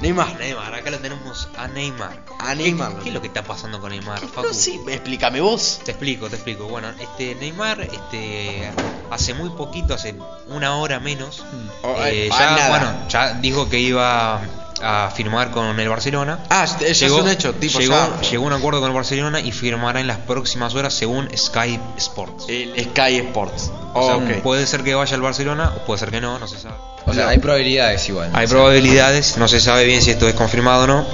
[0.00, 0.38] Neymar.
[0.38, 2.22] Neymar, acá lo tenemos a Neymar.
[2.38, 2.94] A Neymar.
[2.96, 4.46] ¿Qué, qué es lo que está pasando con Neymar, Facu?
[4.46, 5.80] No, sí, explícame vos.
[5.84, 6.66] Te explico, te explico.
[6.68, 8.70] Bueno, este Neymar, este,
[9.10, 10.14] hace muy poquito, hace
[10.46, 11.44] una hora menos,
[11.82, 14.40] Oh, eh, eh, ya, bueno, ya dijo que iba
[14.82, 16.38] a firmar con el Barcelona.
[16.50, 17.96] Ah, es un hecho, tipo, llegó,
[18.30, 22.46] llegó un acuerdo con el Barcelona y firmará en las próximas horas según Sky Sports.
[22.48, 23.70] El Sky Sports.
[23.94, 26.58] O sea, puede ser que vaya al Barcelona o puede ser que no, no se
[26.58, 26.74] sabe.
[27.06, 28.30] O sea, hay probabilidades igual.
[28.34, 31.06] Hay probabilidades, no se sabe bien si esto es confirmado o no.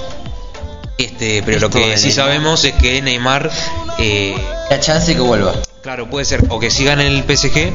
[0.98, 2.12] Este, pero lo que sí Neymar.
[2.12, 3.50] sabemos es que Neymar,
[3.98, 4.36] eh,
[4.70, 5.52] La chance que vuelva.
[5.82, 7.74] claro, puede ser o que siga en el PSG, en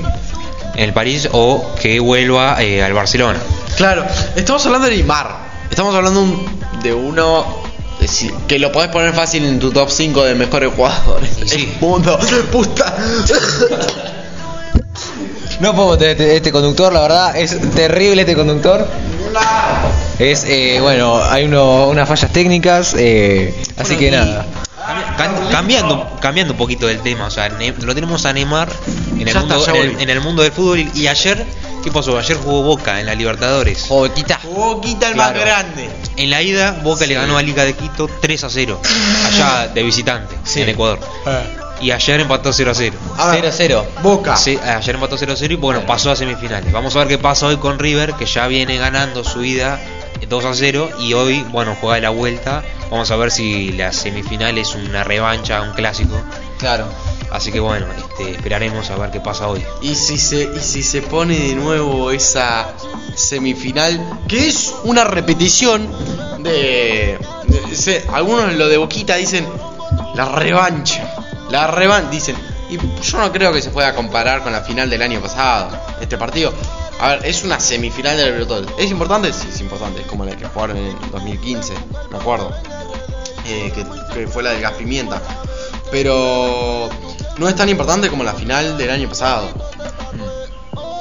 [0.75, 3.39] el París, o que vuelva eh, al Barcelona.
[3.75, 5.48] Claro, estamos hablando de Neymar.
[5.79, 6.45] Estamos hablando un-
[6.83, 7.45] de uno
[8.05, 12.19] sí, que lo podés poner fácil en tu top 5 de mejores jugadores del mundo.
[12.51, 12.93] Puta.
[15.61, 18.85] No puedo tener este, este conductor, la verdad, es terrible este conductor.
[20.19, 24.45] Es, eh, bueno, hay uno- unas fallas técnicas, eh, así que nada.
[25.51, 28.69] Cambiando, cambiando un poquito del tema, o sea, Ne- lo tenemos a Neymar
[29.19, 31.45] en el, Ya mundo, está, en, en el mundo del fútbol y, y ayer,
[31.83, 32.17] ¿qué pasó?
[32.17, 33.87] Ayer jugó Boca en la Libertadores.
[33.87, 34.39] Boquita.
[34.43, 35.35] Boquita el Claro.
[35.35, 35.89] más grande.
[36.15, 38.81] En la ida, Boca le ganó a Liga de Quito 3 a 0,
[39.27, 40.61] allá de visitante, Sí.
[40.61, 40.99] en Ecuador.
[41.81, 42.93] Y ayer empató 0 a 0.
[43.17, 43.83] A ver, 0-0.
[44.03, 44.35] Boca.
[44.35, 46.71] Sí, ayer empató 0 a 0 y bueno, pasó a semifinales.
[46.73, 49.79] Vamos a ver qué pasa hoy con River, que ya viene ganando su ida
[50.27, 52.63] 2 a 0 y hoy, bueno, juega la vuelta.
[52.89, 56.15] Vamos a ver si la semifinal es una revancha, un clásico.
[56.57, 56.85] Claro.
[57.31, 59.63] Así que bueno, este, esperaremos a ver qué pasa hoy.
[59.81, 62.73] Y si se y si se pone de nuevo esa
[63.15, 65.87] semifinal que es una repetición
[66.39, 69.47] de, de- se- algunos lo de Boquita dicen
[70.15, 71.13] la revancha,
[71.51, 72.35] la revancha dicen
[72.69, 76.17] y yo no creo que se pueda comparar con la final del año pasado este
[76.17, 76.51] partido.
[76.99, 78.71] A ver, es una semifinal del Libertadores.
[78.77, 79.31] ¿Es importante?
[79.31, 80.01] Sí, es importante.
[80.01, 81.73] Es como la que jugaron en 2015,
[82.11, 82.51] me acuerdo.
[83.45, 85.21] Eh, que, que fue la del gas pimienta.
[85.91, 86.89] Pero
[87.37, 89.47] no es tan importante como la final del año pasado.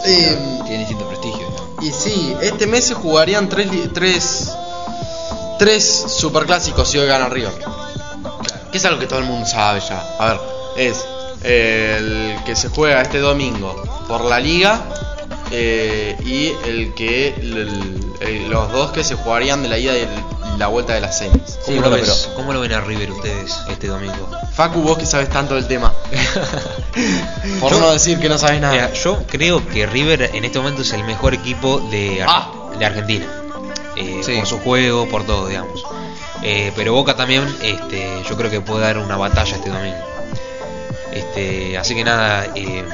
[0.07, 1.49] Eh, Tiene distinto prestigio.
[1.51, 1.69] ¿no?
[1.83, 4.51] y sí, este mes se jugarían tres, tres,
[5.59, 7.53] tres superclásicos si hoy gana River.
[8.71, 10.01] Que es algo que todo el mundo sabe ya.
[10.19, 10.41] A ver,
[10.77, 11.05] es
[11.43, 13.75] el que se juega este domingo
[14.09, 14.81] por la liga
[15.51, 20.07] eh, y el que el- el- los dos que se jugarían de la ida y
[20.59, 21.59] la vuelta de las semis.
[21.65, 24.29] ¿Cómo, Sí, lo, ves- ¿Cómo lo ven a River ustedes este domingo?
[24.53, 25.93] Facu, vos que sabes tanto del tema.
[27.61, 28.73] Por Yo- no decir que no sabes nada.
[28.73, 32.51] Mira, yo creo que River en este momento es el mejor equipo de, Ah.
[32.79, 33.27] de Argentina.
[33.97, 34.37] Eh, Sí.
[34.37, 35.85] Por su juego, por todo, digamos.
[36.43, 39.97] Eh, pero Boca también, este, yo creo que puede dar una batalla este domingo.
[41.13, 42.85] Este, así que nada, eh,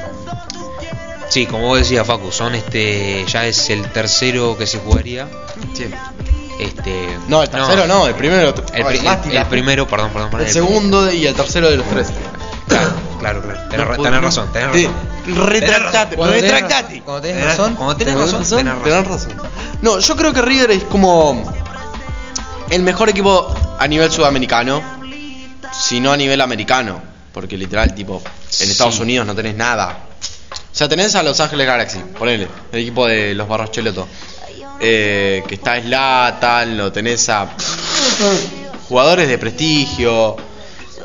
[1.29, 5.27] sí, como vos decías, Facu, son este, ya es el tercero que se jugaría.
[5.73, 5.85] Sí.
[6.59, 8.53] Este, No, el tercero no, el primero.
[8.73, 8.85] El,
[9.35, 12.07] el primero, perdón, perdón, perdón, El segundo y el tercero de los tres.
[12.67, 13.69] Claro, claro, claro.
[13.69, 15.47] Tenés, No tenés razón, tenés razón.
[15.47, 16.83] Retractate, Cuando tenés retractate.
[16.93, 17.75] razón- Cuando tenés razón.
[17.75, 18.57] Cuando tenés ¿Tenés razón, razón?
[18.57, 19.03] tenés razón.
[19.03, 19.51] Tenés razón.
[19.81, 21.53] No, yo creo que River es como
[22.69, 24.81] el mejor equipo a nivel sudamericano,
[25.73, 27.01] si no a nivel americano,
[27.33, 28.63] porque literal, tipo, en Sí.
[28.71, 29.97] Estados Unidos no tenés nada.
[30.75, 34.05] O sea, tenés a Los Ángeles Galaxy, ponele, el equipo de los Barros Cheloto.
[34.81, 37.47] Eh, que está Slatan, lo tenés a
[38.89, 40.35] jugadores de prestigio.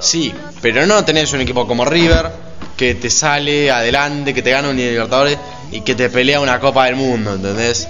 [0.00, 2.30] Sí, pero no tenés un equipo como River
[2.76, 5.38] que te sale adelante, que te gana un Libertadores
[5.70, 7.86] y que te pelea una Copa del Mundo, ¿entendés?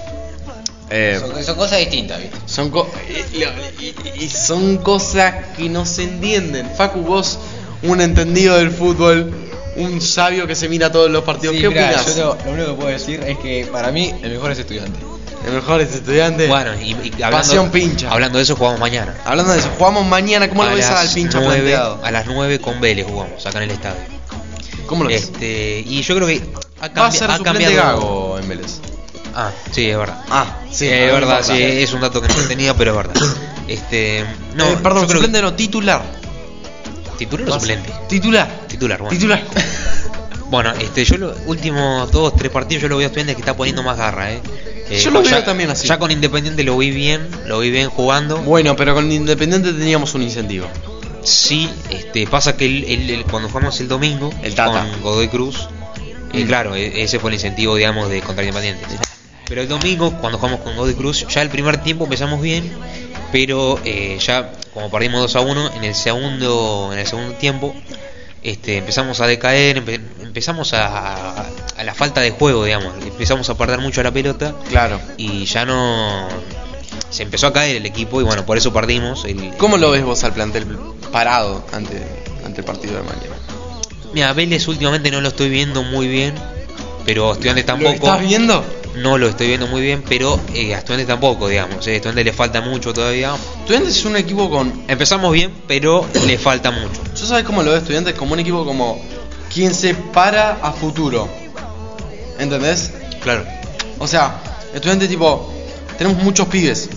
[0.91, 2.37] Eh, Son, son cosas distintas, ¿viste?
[2.45, 2.91] son co-
[3.33, 3.37] y,
[3.83, 6.69] y- y son cosas que no se entienden.
[6.77, 7.39] Facu, vos,
[7.83, 9.33] un entendido del fútbol,
[9.75, 11.55] un sabio que se mira todos los partidos.
[11.55, 12.15] Sí, ¿Qué mirá, opinas?
[12.15, 14.99] yo lo, lo único que puedo decir es que para mí el mejor es estudiante.
[15.45, 16.47] El mejor es estudiante.
[16.47, 18.11] Bueno, y, y hablando, Pasión pincha.
[18.11, 19.15] hablando de eso, jugamos mañana.
[19.25, 20.47] Hablando de eso, jugamos mañana.
[20.49, 21.99] ¿Cómo lo A ves las al pincha nueve- planteado?
[22.03, 24.01] A las 9 con Vélez jugamos, acá en el estadio.
[24.85, 25.23] ¿Cómo lo ves?
[25.23, 26.41] Este, y yo creo que
[26.81, 27.75] ha, Va a cambi- ser ha cambiado.
[27.75, 28.79] Gago en Vélez.
[29.33, 30.21] Ah, sí, es verdad.
[30.29, 30.87] Ah, sí.
[30.89, 33.15] Es verdad, sí, es un dato que no tenía, pero es verdad.
[33.67, 36.01] Este, no, Eh, perdón, suplente no, titular.
[37.25, 37.91] Titular o suplente.
[38.07, 38.49] Titular.
[38.67, 39.11] Titular, bueno.
[39.17, 39.41] Titular.
[40.51, 43.55] Bueno, este, yo los últimos dos, tres partidos yo lo veo a Estudiantes que está
[43.55, 44.41] poniendo más garra, eh.
[44.89, 45.87] Eh, Yo lo ya- veo también así.
[45.87, 48.37] Ya con Independiente lo vi bien, lo vi bien jugando.
[48.39, 50.67] Bueno, pero con Independiente teníamos un incentivo.
[51.23, 54.85] Sí, este, pasa que el, el- el- cuando jugamos el domingo El Tata.
[54.91, 55.69] con Godoy Cruz,
[56.33, 56.47] eh, Mm.
[56.47, 58.83] claro, e- ese fue el incentivo, digamos, de contra Independiente.
[59.47, 62.69] Pero el domingo, cuando jugamos con Godoy Cruz, ya el primer tiempo empezamos bien,
[63.31, 67.75] pero eh, ya como perdimos 2 a 1, en el segundo, en el segundo tiempo,
[68.43, 71.45] este, empezamos a decaer, empe- empezamos a,
[71.77, 74.99] a la falta de juego, digamos, empezamos a perder mucho la pelota Claro.
[75.17, 76.27] y ya no
[77.09, 79.25] se empezó a caer el equipo y bueno, por eso perdimos.
[79.25, 80.65] El, ¿Cómo lo ves vos al plantel
[81.11, 82.01] parado ante,
[82.45, 83.35] ante el partido de mañana?
[84.13, 86.33] Mira, Vélez últimamente no lo estoy viendo muy bien,
[87.05, 87.89] pero Estudiantes tampoco.
[87.91, 88.63] ¿Lo estás viendo?
[88.95, 91.87] No lo estoy viendo muy bien, pero eh, a Estudiantes tampoco, digamos.
[91.87, 93.33] eh, A Estudiantes le falta mucho todavía.
[93.61, 94.83] Estudiantes es un equipo con.
[94.87, 97.01] Empezamos bien, pero le falta mucho.
[97.17, 98.13] ¿Yo sabes cómo lo veo Estudiantes?
[98.15, 99.01] Como un equipo como.
[99.53, 101.27] Quien se para a futuro.
[102.39, 102.91] ¿Entendés?
[103.23, 103.45] Claro.
[103.99, 104.41] O sea,
[104.73, 105.53] Estudiantes tipo.
[105.97, 106.89] Tenemos muchos pibes.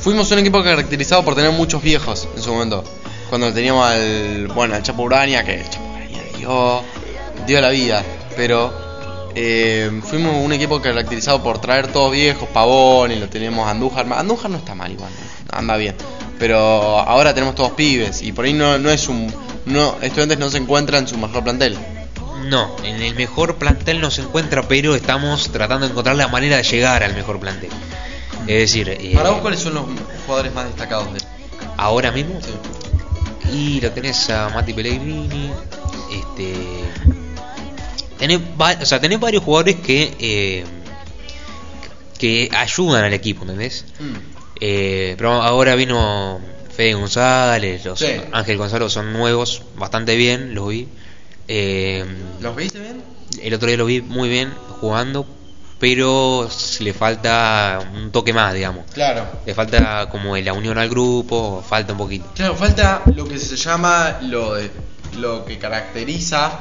[0.00, 2.82] Fuimos un equipo caracterizado por tener muchos viejos en su momento.
[3.28, 4.48] Cuando teníamos al.
[4.48, 6.82] Bueno, al Chapo Urania, que el Chapo Urania dio.
[7.46, 8.02] dio la vida.
[8.36, 8.83] Pero.
[9.34, 14.06] Eh, fuimos un equipo caracterizado por traer todos viejos, Pavón, y lo tenemos Andújar.
[14.12, 15.10] Andújar no está mal igual,
[15.50, 15.94] anda bien.
[16.38, 16.58] Pero
[16.98, 19.32] ahora tenemos todos pibes y por ahí no, no es un.
[19.66, 21.78] No, estudiantes no se encuentra en su mejor plantel.
[22.44, 26.58] No, en el mejor plantel no se encuentra, pero estamos tratando de encontrar la manera
[26.58, 27.70] de llegar al mejor plantel.
[28.46, 29.86] Es decir, eh, Para vos, ¿cuáles son los
[30.26, 31.20] jugadores más destacados de
[31.76, 32.38] ahora mismo,
[33.52, 35.50] Y lo tenés a Mati Pellegrini.
[36.12, 37.13] Este.
[38.26, 38.40] Tenés,
[38.82, 40.14] o sea, tenés varios jugadores que.
[40.18, 40.64] eh,
[42.18, 43.84] que ayudan al equipo, ¿entendés?
[43.98, 44.14] Mm.
[44.60, 46.40] Eh, pero ahora vino
[46.74, 48.06] Fede González, los Sí.
[48.32, 50.88] Ángel Gonzalo son nuevos, bastante bien, los vi.
[51.48, 52.04] Eh,
[52.40, 53.02] ¿Los viste bien?
[53.42, 55.26] el otro día lo vi muy bien jugando,
[55.80, 56.48] pero
[56.80, 58.84] le falta un toque más, digamos.
[58.94, 59.26] Claro.
[59.44, 62.26] Le falta como la unión al grupo, falta un poquito.
[62.36, 64.70] Claro, falta lo que se llama lo de
[65.18, 66.58] lo que caracteriza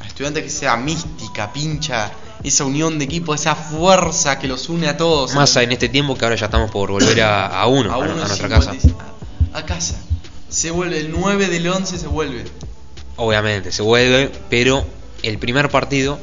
[0.00, 4.88] a estudiantes que sea mística, pincha, esa unión de equipo, esa fuerza que los une
[4.88, 5.34] a todos.
[5.34, 7.96] Más en este tiempo que ahora ya estamos por volver a, a uno, a, a,
[7.96, 8.96] a uno nuestra 50, casa.
[9.52, 10.00] A, casa.
[10.48, 12.44] Se vuelve el 9 del 11 se vuelve.
[13.16, 14.86] Obviamente, se vuelve, pero
[15.22, 16.18] el primer partido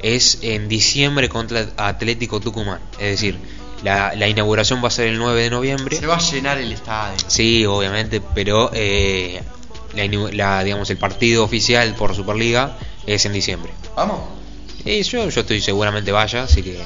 [0.00, 2.80] es en diciembre contra Atlético Tucumán.
[2.94, 3.38] Es decir,
[3.82, 5.96] la, la inauguración va a ser el 9 de noviembre.
[5.96, 7.18] Se va a llenar el estadio.
[7.26, 9.42] Sí, obviamente, pero eh,
[9.94, 13.72] la, la, digamos, el partido oficial por Superliga es en diciembre.
[13.96, 14.20] Vamos.
[14.84, 16.84] Y yo, yo estoy seguramente vaya, así que Yo,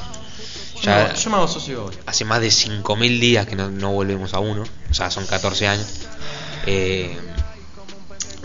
[0.83, 1.95] ya me, yo me hago socio hoy.
[2.07, 5.67] hace más de 5.000 días que no, no volvemos a uno, o sea, son 14
[5.69, 5.87] años.
[6.67, 7.17] Eh,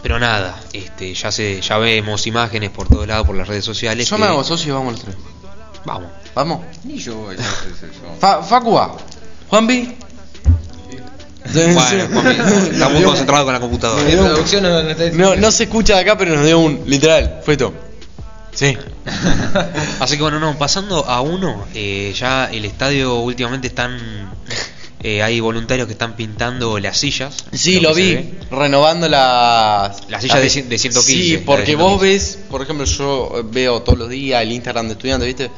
[0.02, 4.10] pero nada, este, ya se, ya vemos imágenes por todos lados, por las redes sociales.
[4.10, 5.16] Yo que- me hago socio y vamos los tres.
[5.86, 6.10] Vamos.
[6.34, 6.62] Vamos.
[6.86, 7.36] Ni yo voy.
[8.20, 8.96] Fa, Facu va.
[11.54, 14.04] Bueno, Juanpi, está muy concentrado con la computadora.
[14.04, 16.84] Producción no, no está No, no se escucha de acá, pero nos dio un.
[16.86, 17.74] Literal, fue todo.
[18.54, 18.78] Sí.
[20.00, 24.32] Así que bueno, no, pasando a uno, eh, ya el estadio últimamente están.
[25.04, 27.46] Eh, hay voluntarios que están pintando las sillas.
[27.52, 28.34] Sí, lo vi.
[28.52, 30.10] Renovando las.
[30.10, 32.06] Las sillas de de 115, Sí, porque vos 115.
[32.06, 35.50] ves, por ejemplo, yo veo todos los días el Instagram de estudiantes, ¿viste?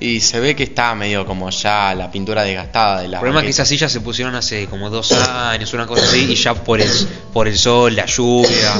[0.00, 3.16] Y se ve que está medio como ya la pintura desgastada de la.
[3.16, 6.26] El problema es que esas sillas se pusieron hace como dos años, una cosa así,
[6.30, 6.90] y ya por el,
[7.32, 8.74] por el sol, la lluvia.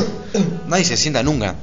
[0.67, 1.57] Nadie se sienta nunca.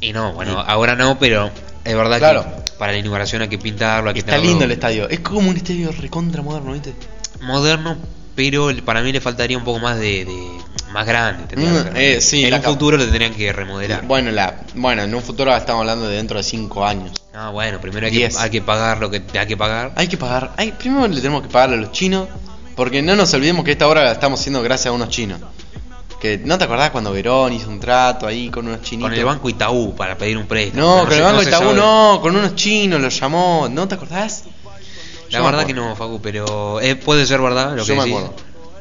[0.00, 1.50] Y no, bueno, ahora no, pero
[1.84, 2.44] es verdad Claro.
[2.64, 5.08] que para la inauguración hay que pintarlo, hay que Está tenerlo lindo el estadio.
[5.08, 6.94] Es como un estadio recontra moderno, ¿viste?
[7.44, 7.96] Moderno,
[8.34, 10.24] pero para mí le faltaría un poco más de.
[10.24, 11.56] de- más grande.
[11.56, 14.06] Mm, eh, sí, en un futuro lo tendrían que remodelar.
[14.06, 17.10] Bueno, la, bueno, en un futuro estamos hablando de dentro de 5 años.
[17.34, 19.90] Ah, bueno, primero hay que, hay que pagar lo que hay que pagar.
[19.96, 20.52] Hay que pagar.
[20.56, 22.28] Hay, primero le tenemos que pagar a los chinos.
[22.76, 25.40] Porque no nos olvidemos que esta obra la estamos haciendo gracias a unos chinos.
[26.20, 29.10] Que ¿No te acordás cuando Verón hizo un trato ahí con unos chinitos?
[29.10, 30.80] Con el Banco Itaú para pedir un préstamo.
[30.80, 31.74] No, Pero con el Banco se Itaú sabe.
[31.74, 33.68] no, con unos chinos los llamó.
[33.68, 34.44] ¿No te acordás?
[35.30, 37.92] La Yo me verdad que no, Facu, pero eh, puede ser verdad lo Yo que
[38.00, 38.16] me decís.
[38.18, 38.34] acuerdo.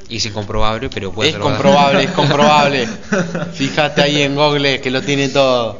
[0.09, 1.55] Y es incomprobable, pero puede Es ser verdad.
[1.55, 2.87] comprobable, es comprobable.
[3.53, 5.79] Fíjate ahí en Google que lo tiene todo.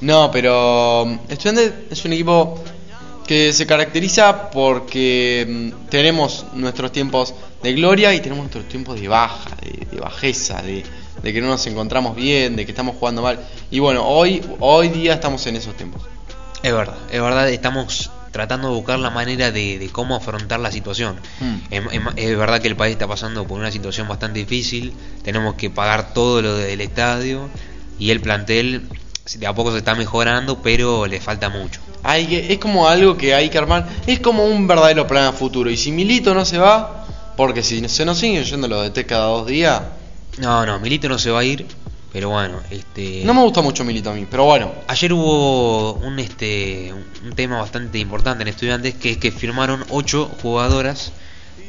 [0.00, 2.62] No, pero um, Estudiantes es un equipo
[3.26, 5.44] que se caracteriza porque
[5.74, 10.62] mm, tenemos nuestros tiempos de gloria y tenemos nuestros tiempos de baja, de, de bajeza,
[10.62, 10.84] de,
[11.22, 13.38] de que no nos encontramos bien, de que estamos jugando mal.
[13.72, 16.00] Y bueno, hoy, hoy día estamos en esos tiempos.
[16.62, 20.70] Es verdad, es verdad, estamos tratando de buscar la manera de, de cómo afrontar la
[20.70, 21.16] situación.
[21.40, 21.54] Mm.
[21.70, 25.54] Es, es- es verdad que el país está pasando por una situación bastante difícil, tenemos
[25.56, 27.48] que pagar todo lo del estadio
[27.98, 28.88] y el plantel
[29.38, 31.80] de a poco se está mejorando, pero le falta mucho.
[32.02, 35.32] Hay que, es como algo que hay que armar, es como un verdadero plan a
[35.32, 35.68] futuro.
[35.68, 37.04] Y si Milito no se va,
[37.36, 39.82] porque si se nos siguen yendo los de cada dos días,
[40.38, 41.66] No, no, Milito no se va a ir,
[42.12, 44.72] pero bueno, este no me gusta mucho Milito a mí, pero bueno.
[44.86, 46.92] Ayer hubo un este
[47.24, 51.12] un tema bastante importante en estudiantes que es que firmaron ocho jugadoras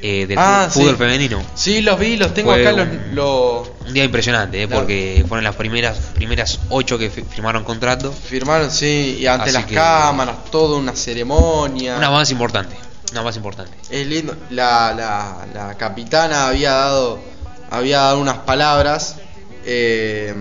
[0.01, 0.95] eh, del Ah, fútbol sí.
[0.95, 1.43] femenino.
[1.55, 4.83] Sí, los vi, los tengo Fue acá, los, un- los Un día impresionante, eh, Claro.
[4.83, 8.13] porque fueron las primeras primeras ocho que fi- firmaron contrato.
[8.13, 11.97] firmaron, sí, y ante Así las que- cámaras, toda una ceremonia.
[11.97, 12.77] Un avance importante,
[13.11, 13.75] un avance importante.
[13.89, 14.37] Es lindo.
[14.51, 17.19] La, la, la capitana había dado,
[17.69, 19.17] había dado unas palabras,
[19.65, 20.33] eh,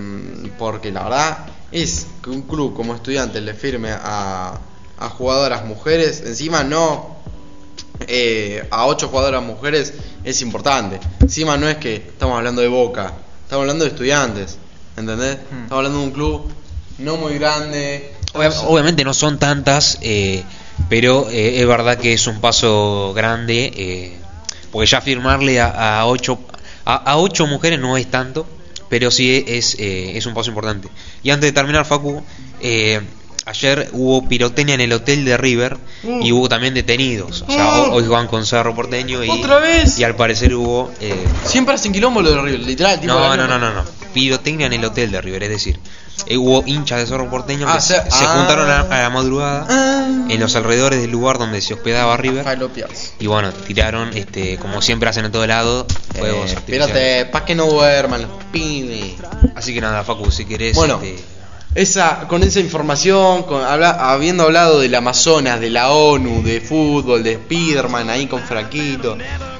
[0.56, 1.38] porque la verdad
[1.72, 4.58] es que un club como estudiante le firme a,
[4.98, 7.16] a jugadoras mujeres, encima no
[8.06, 9.92] eh, a ocho jugadoras mujeres
[10.24, 11.00] es importante.
[11.20, 13.12] Encima no es que estamos hablando de Boca,
[13.42, 14.58] estamos hablando de estudiantes,
[14.96, 15.38] ¿entendés?
[15.62, 16.50] Estamos hablando de un club
[16.98, 18.14] no muy grande.
[18.34, 20.42] Obvia- obviamente no son tantas, eh,
[20.88, 24.18] pero eh, es verdad que es un paso grande, eh,
[24.70, 26.38] porque ya firmarle a, a ocho
[26.84, 28.46] a, a ocho mujeres no es tanto,
[28.88, 30.88] pero sí es eh, es un paso importante.
[31.22, 32.22] Y antes de terminar, Facu,
[32.60, 33.00] eh,
[33.46, 35.76] ayer hubo pirotecnia en el hotel de River
[36.22, 37.42] y hubo también detenidos.
[37.48, 39.98] O sea, ho- hoy van con Cerro Porteño y, ¿Otra vez?
[39.98, 41.14] y al parecer hubo eh,
[41.44, 43.00] Siempre hacen quilombo lo de River, literal.
[43.00, 43.84] Tipo no, no, no, no, no.
[44.12, 45.78] Pirotecnia en el hotel de River, es decir,
[46.36, 48.34] hubo hinchas de Cerro Porteño Ah, que se, se- se ah.
[48.36, 49.66] juntaron a, a la madrugada
[50.28, 52.44] en los alrededores del lugar donde se hospedaba River.
[53.18, 55.86] Y bueno, tiraron, este, como siempre hacen en todo lado,
[56.18, 56.88] fuegos Eh, artificiales.
[56.88, 59.14] espérate, pa' que no duerman los pibes.
[59.54, 60.76] Así que nada, Facu, si querés.
[60.76, 61.22] Bueno, este,
[61.74, 67.22] esa, con esa información, con, habla- habiendo hablado del Amazonas, de la ONU, de fútbol,
[67.22, 69.16] de Spiderman ahí con Fraquito,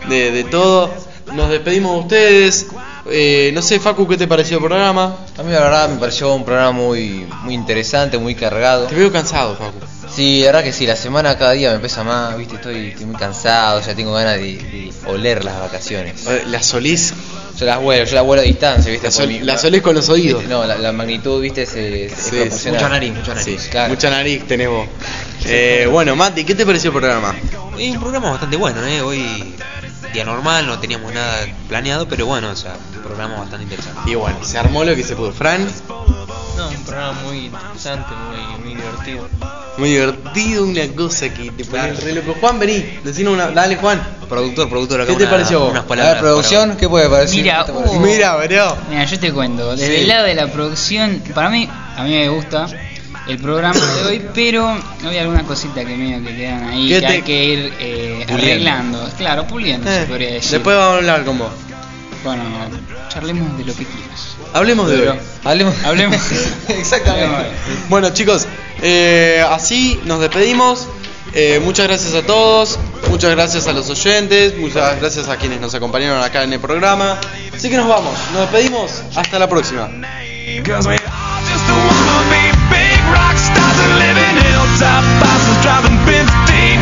[0.09, 0.90] de, de todo,
[1.32, 2.66] nos despedimos de ustedes.
[3.10, 5.16] Eh, no sé, Facu, ¿qué te pareció el programa?
[5.38, 8.86] A mí la verdad me pareció un programa muy, muy interesante, muy cargado.
[8.86, 9.78] Te veo cansado, Facu.
[10.14, 13.06] Sí, la verdad que sí, la semana cada día me pesa más, viste, estoy, estoy
[13.06, 16.26] muy cansado, ya tengo ganas de, de oler las vacaciones.
[16.26, 17.14] Eh, La solís,
[17.58, 19.06] Yo las vuelo, yo las vuelo a distancia, viste.
[19.06, 20.44] la, por sol- mi- la solís con los oídos.
[20.44, 23.62] No, la, la magnitud, viste, es, es Sí, mucha nariz, mucha nariz.
[23.62, 23.90] Sí, claro.
[23.94, 24.86] Mucha nariz tenés vos.
[25.46, 27.34] Eh, bueno, Mati, ¿qué te pareció el programa?
[27.78, 29.00] Es un programa bastante bueno, ¿eh?
[29.02, 29.54] Hoy
[30.12, 34.11] día normal, no teníamos nada planeado, pero bueno, o sea, un programa bastante interesante.
[34.11, 35.32] Y bueno, se armó lo que se pudo.
[35.32, 35.66] Fran,
[36.56, 39.28] No, un programa muy interesante, muy, muy divertido.
[39.76, 42.34] muy divertido, una cosa que te pone re loco.
[42.40, 43.48] Juan, vení, decinos una.
[43.50, 44.02] Dale, Juan.
[44.28, 45.70] Productor, productor, acá ¿Qué te una- pareció vos?
[45.70, 47.36] Unas A palabras ver, producción, ¿qué puede parecer?
[47.42, 47.96] Mira, ¿Qué te parece?
[47.96, 48.76] hubo- Mira, bro.
[48.90, 50.00] Mira, yo te cuento, desde Sí.
[50.02, 52.66] el lado de la producción, para mí, a mí me gusta
[53.28, 54.68] el programa de hoy, pero
[55.06, 58.26] hay algunas cositas que medio que quedan ahí, ¿Qué que te- hay que ir eh,
[58.28, 59.08] arreglando.
[59.18, 60.50] Claro, puliendo, se Eh, podría decir.
[60.52, 61.50] después vamos a hablar con vos.
[62.24, 62.42] Bueno,
[63.08, 64.36] charlemos de lo que quieras.
[64.54, 65.18] Hablemos de Pero- hoy.
[65.44, 65.74] Hablemos.
[65.84, 66.18] Hablemos.
[66.68, 67.50] Exactamente.
[67.88, 68.46] Bueno, chicos,
[68.82, 70.88] eh, así nos despedimos.
[71.34, 72.78] Eh, muchas gracias a todos,
[73.10, 77.18] muchas gracias a los oyentes, muchas gracias a quienes nos acompañaron acá en el programa.
[77.54, 79.90] Así que nos vamos, nos despedimos, hasta la próxima.
[84.78, 86.22] top buses driving 15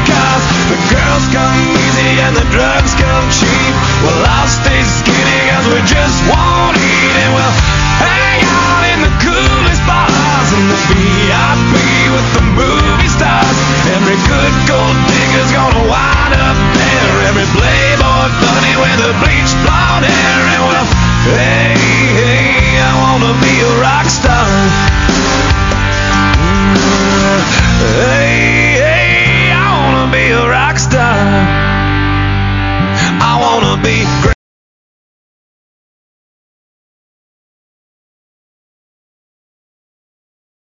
[0.05, 0.45] cars.
[0.69, 3.75] The girls come easy and the drugs come cheap.
[4.05, 7.15] Well, I'll stay skinny cause we just won't eat.
[7.25, 7.57] And we'll
[7.97, 11.73] hang out in the coolest bars in the VIP
[12.13, 13.57] with the movie stars.
[13.89, 17.33] Every good gold digger's gonna wind up there.
[17.33, 20.41] Every playboy bunny with the bleach blonde hair.
[20.53, 20.89] And we'll
[21.33, 21.73] hey,
[22.13, 24.96] hey, I wanna be a rock star.
[27.87, 31.15] Hey, hey, I wanna be a rock star.
[33.23, 34.26] I wanna be.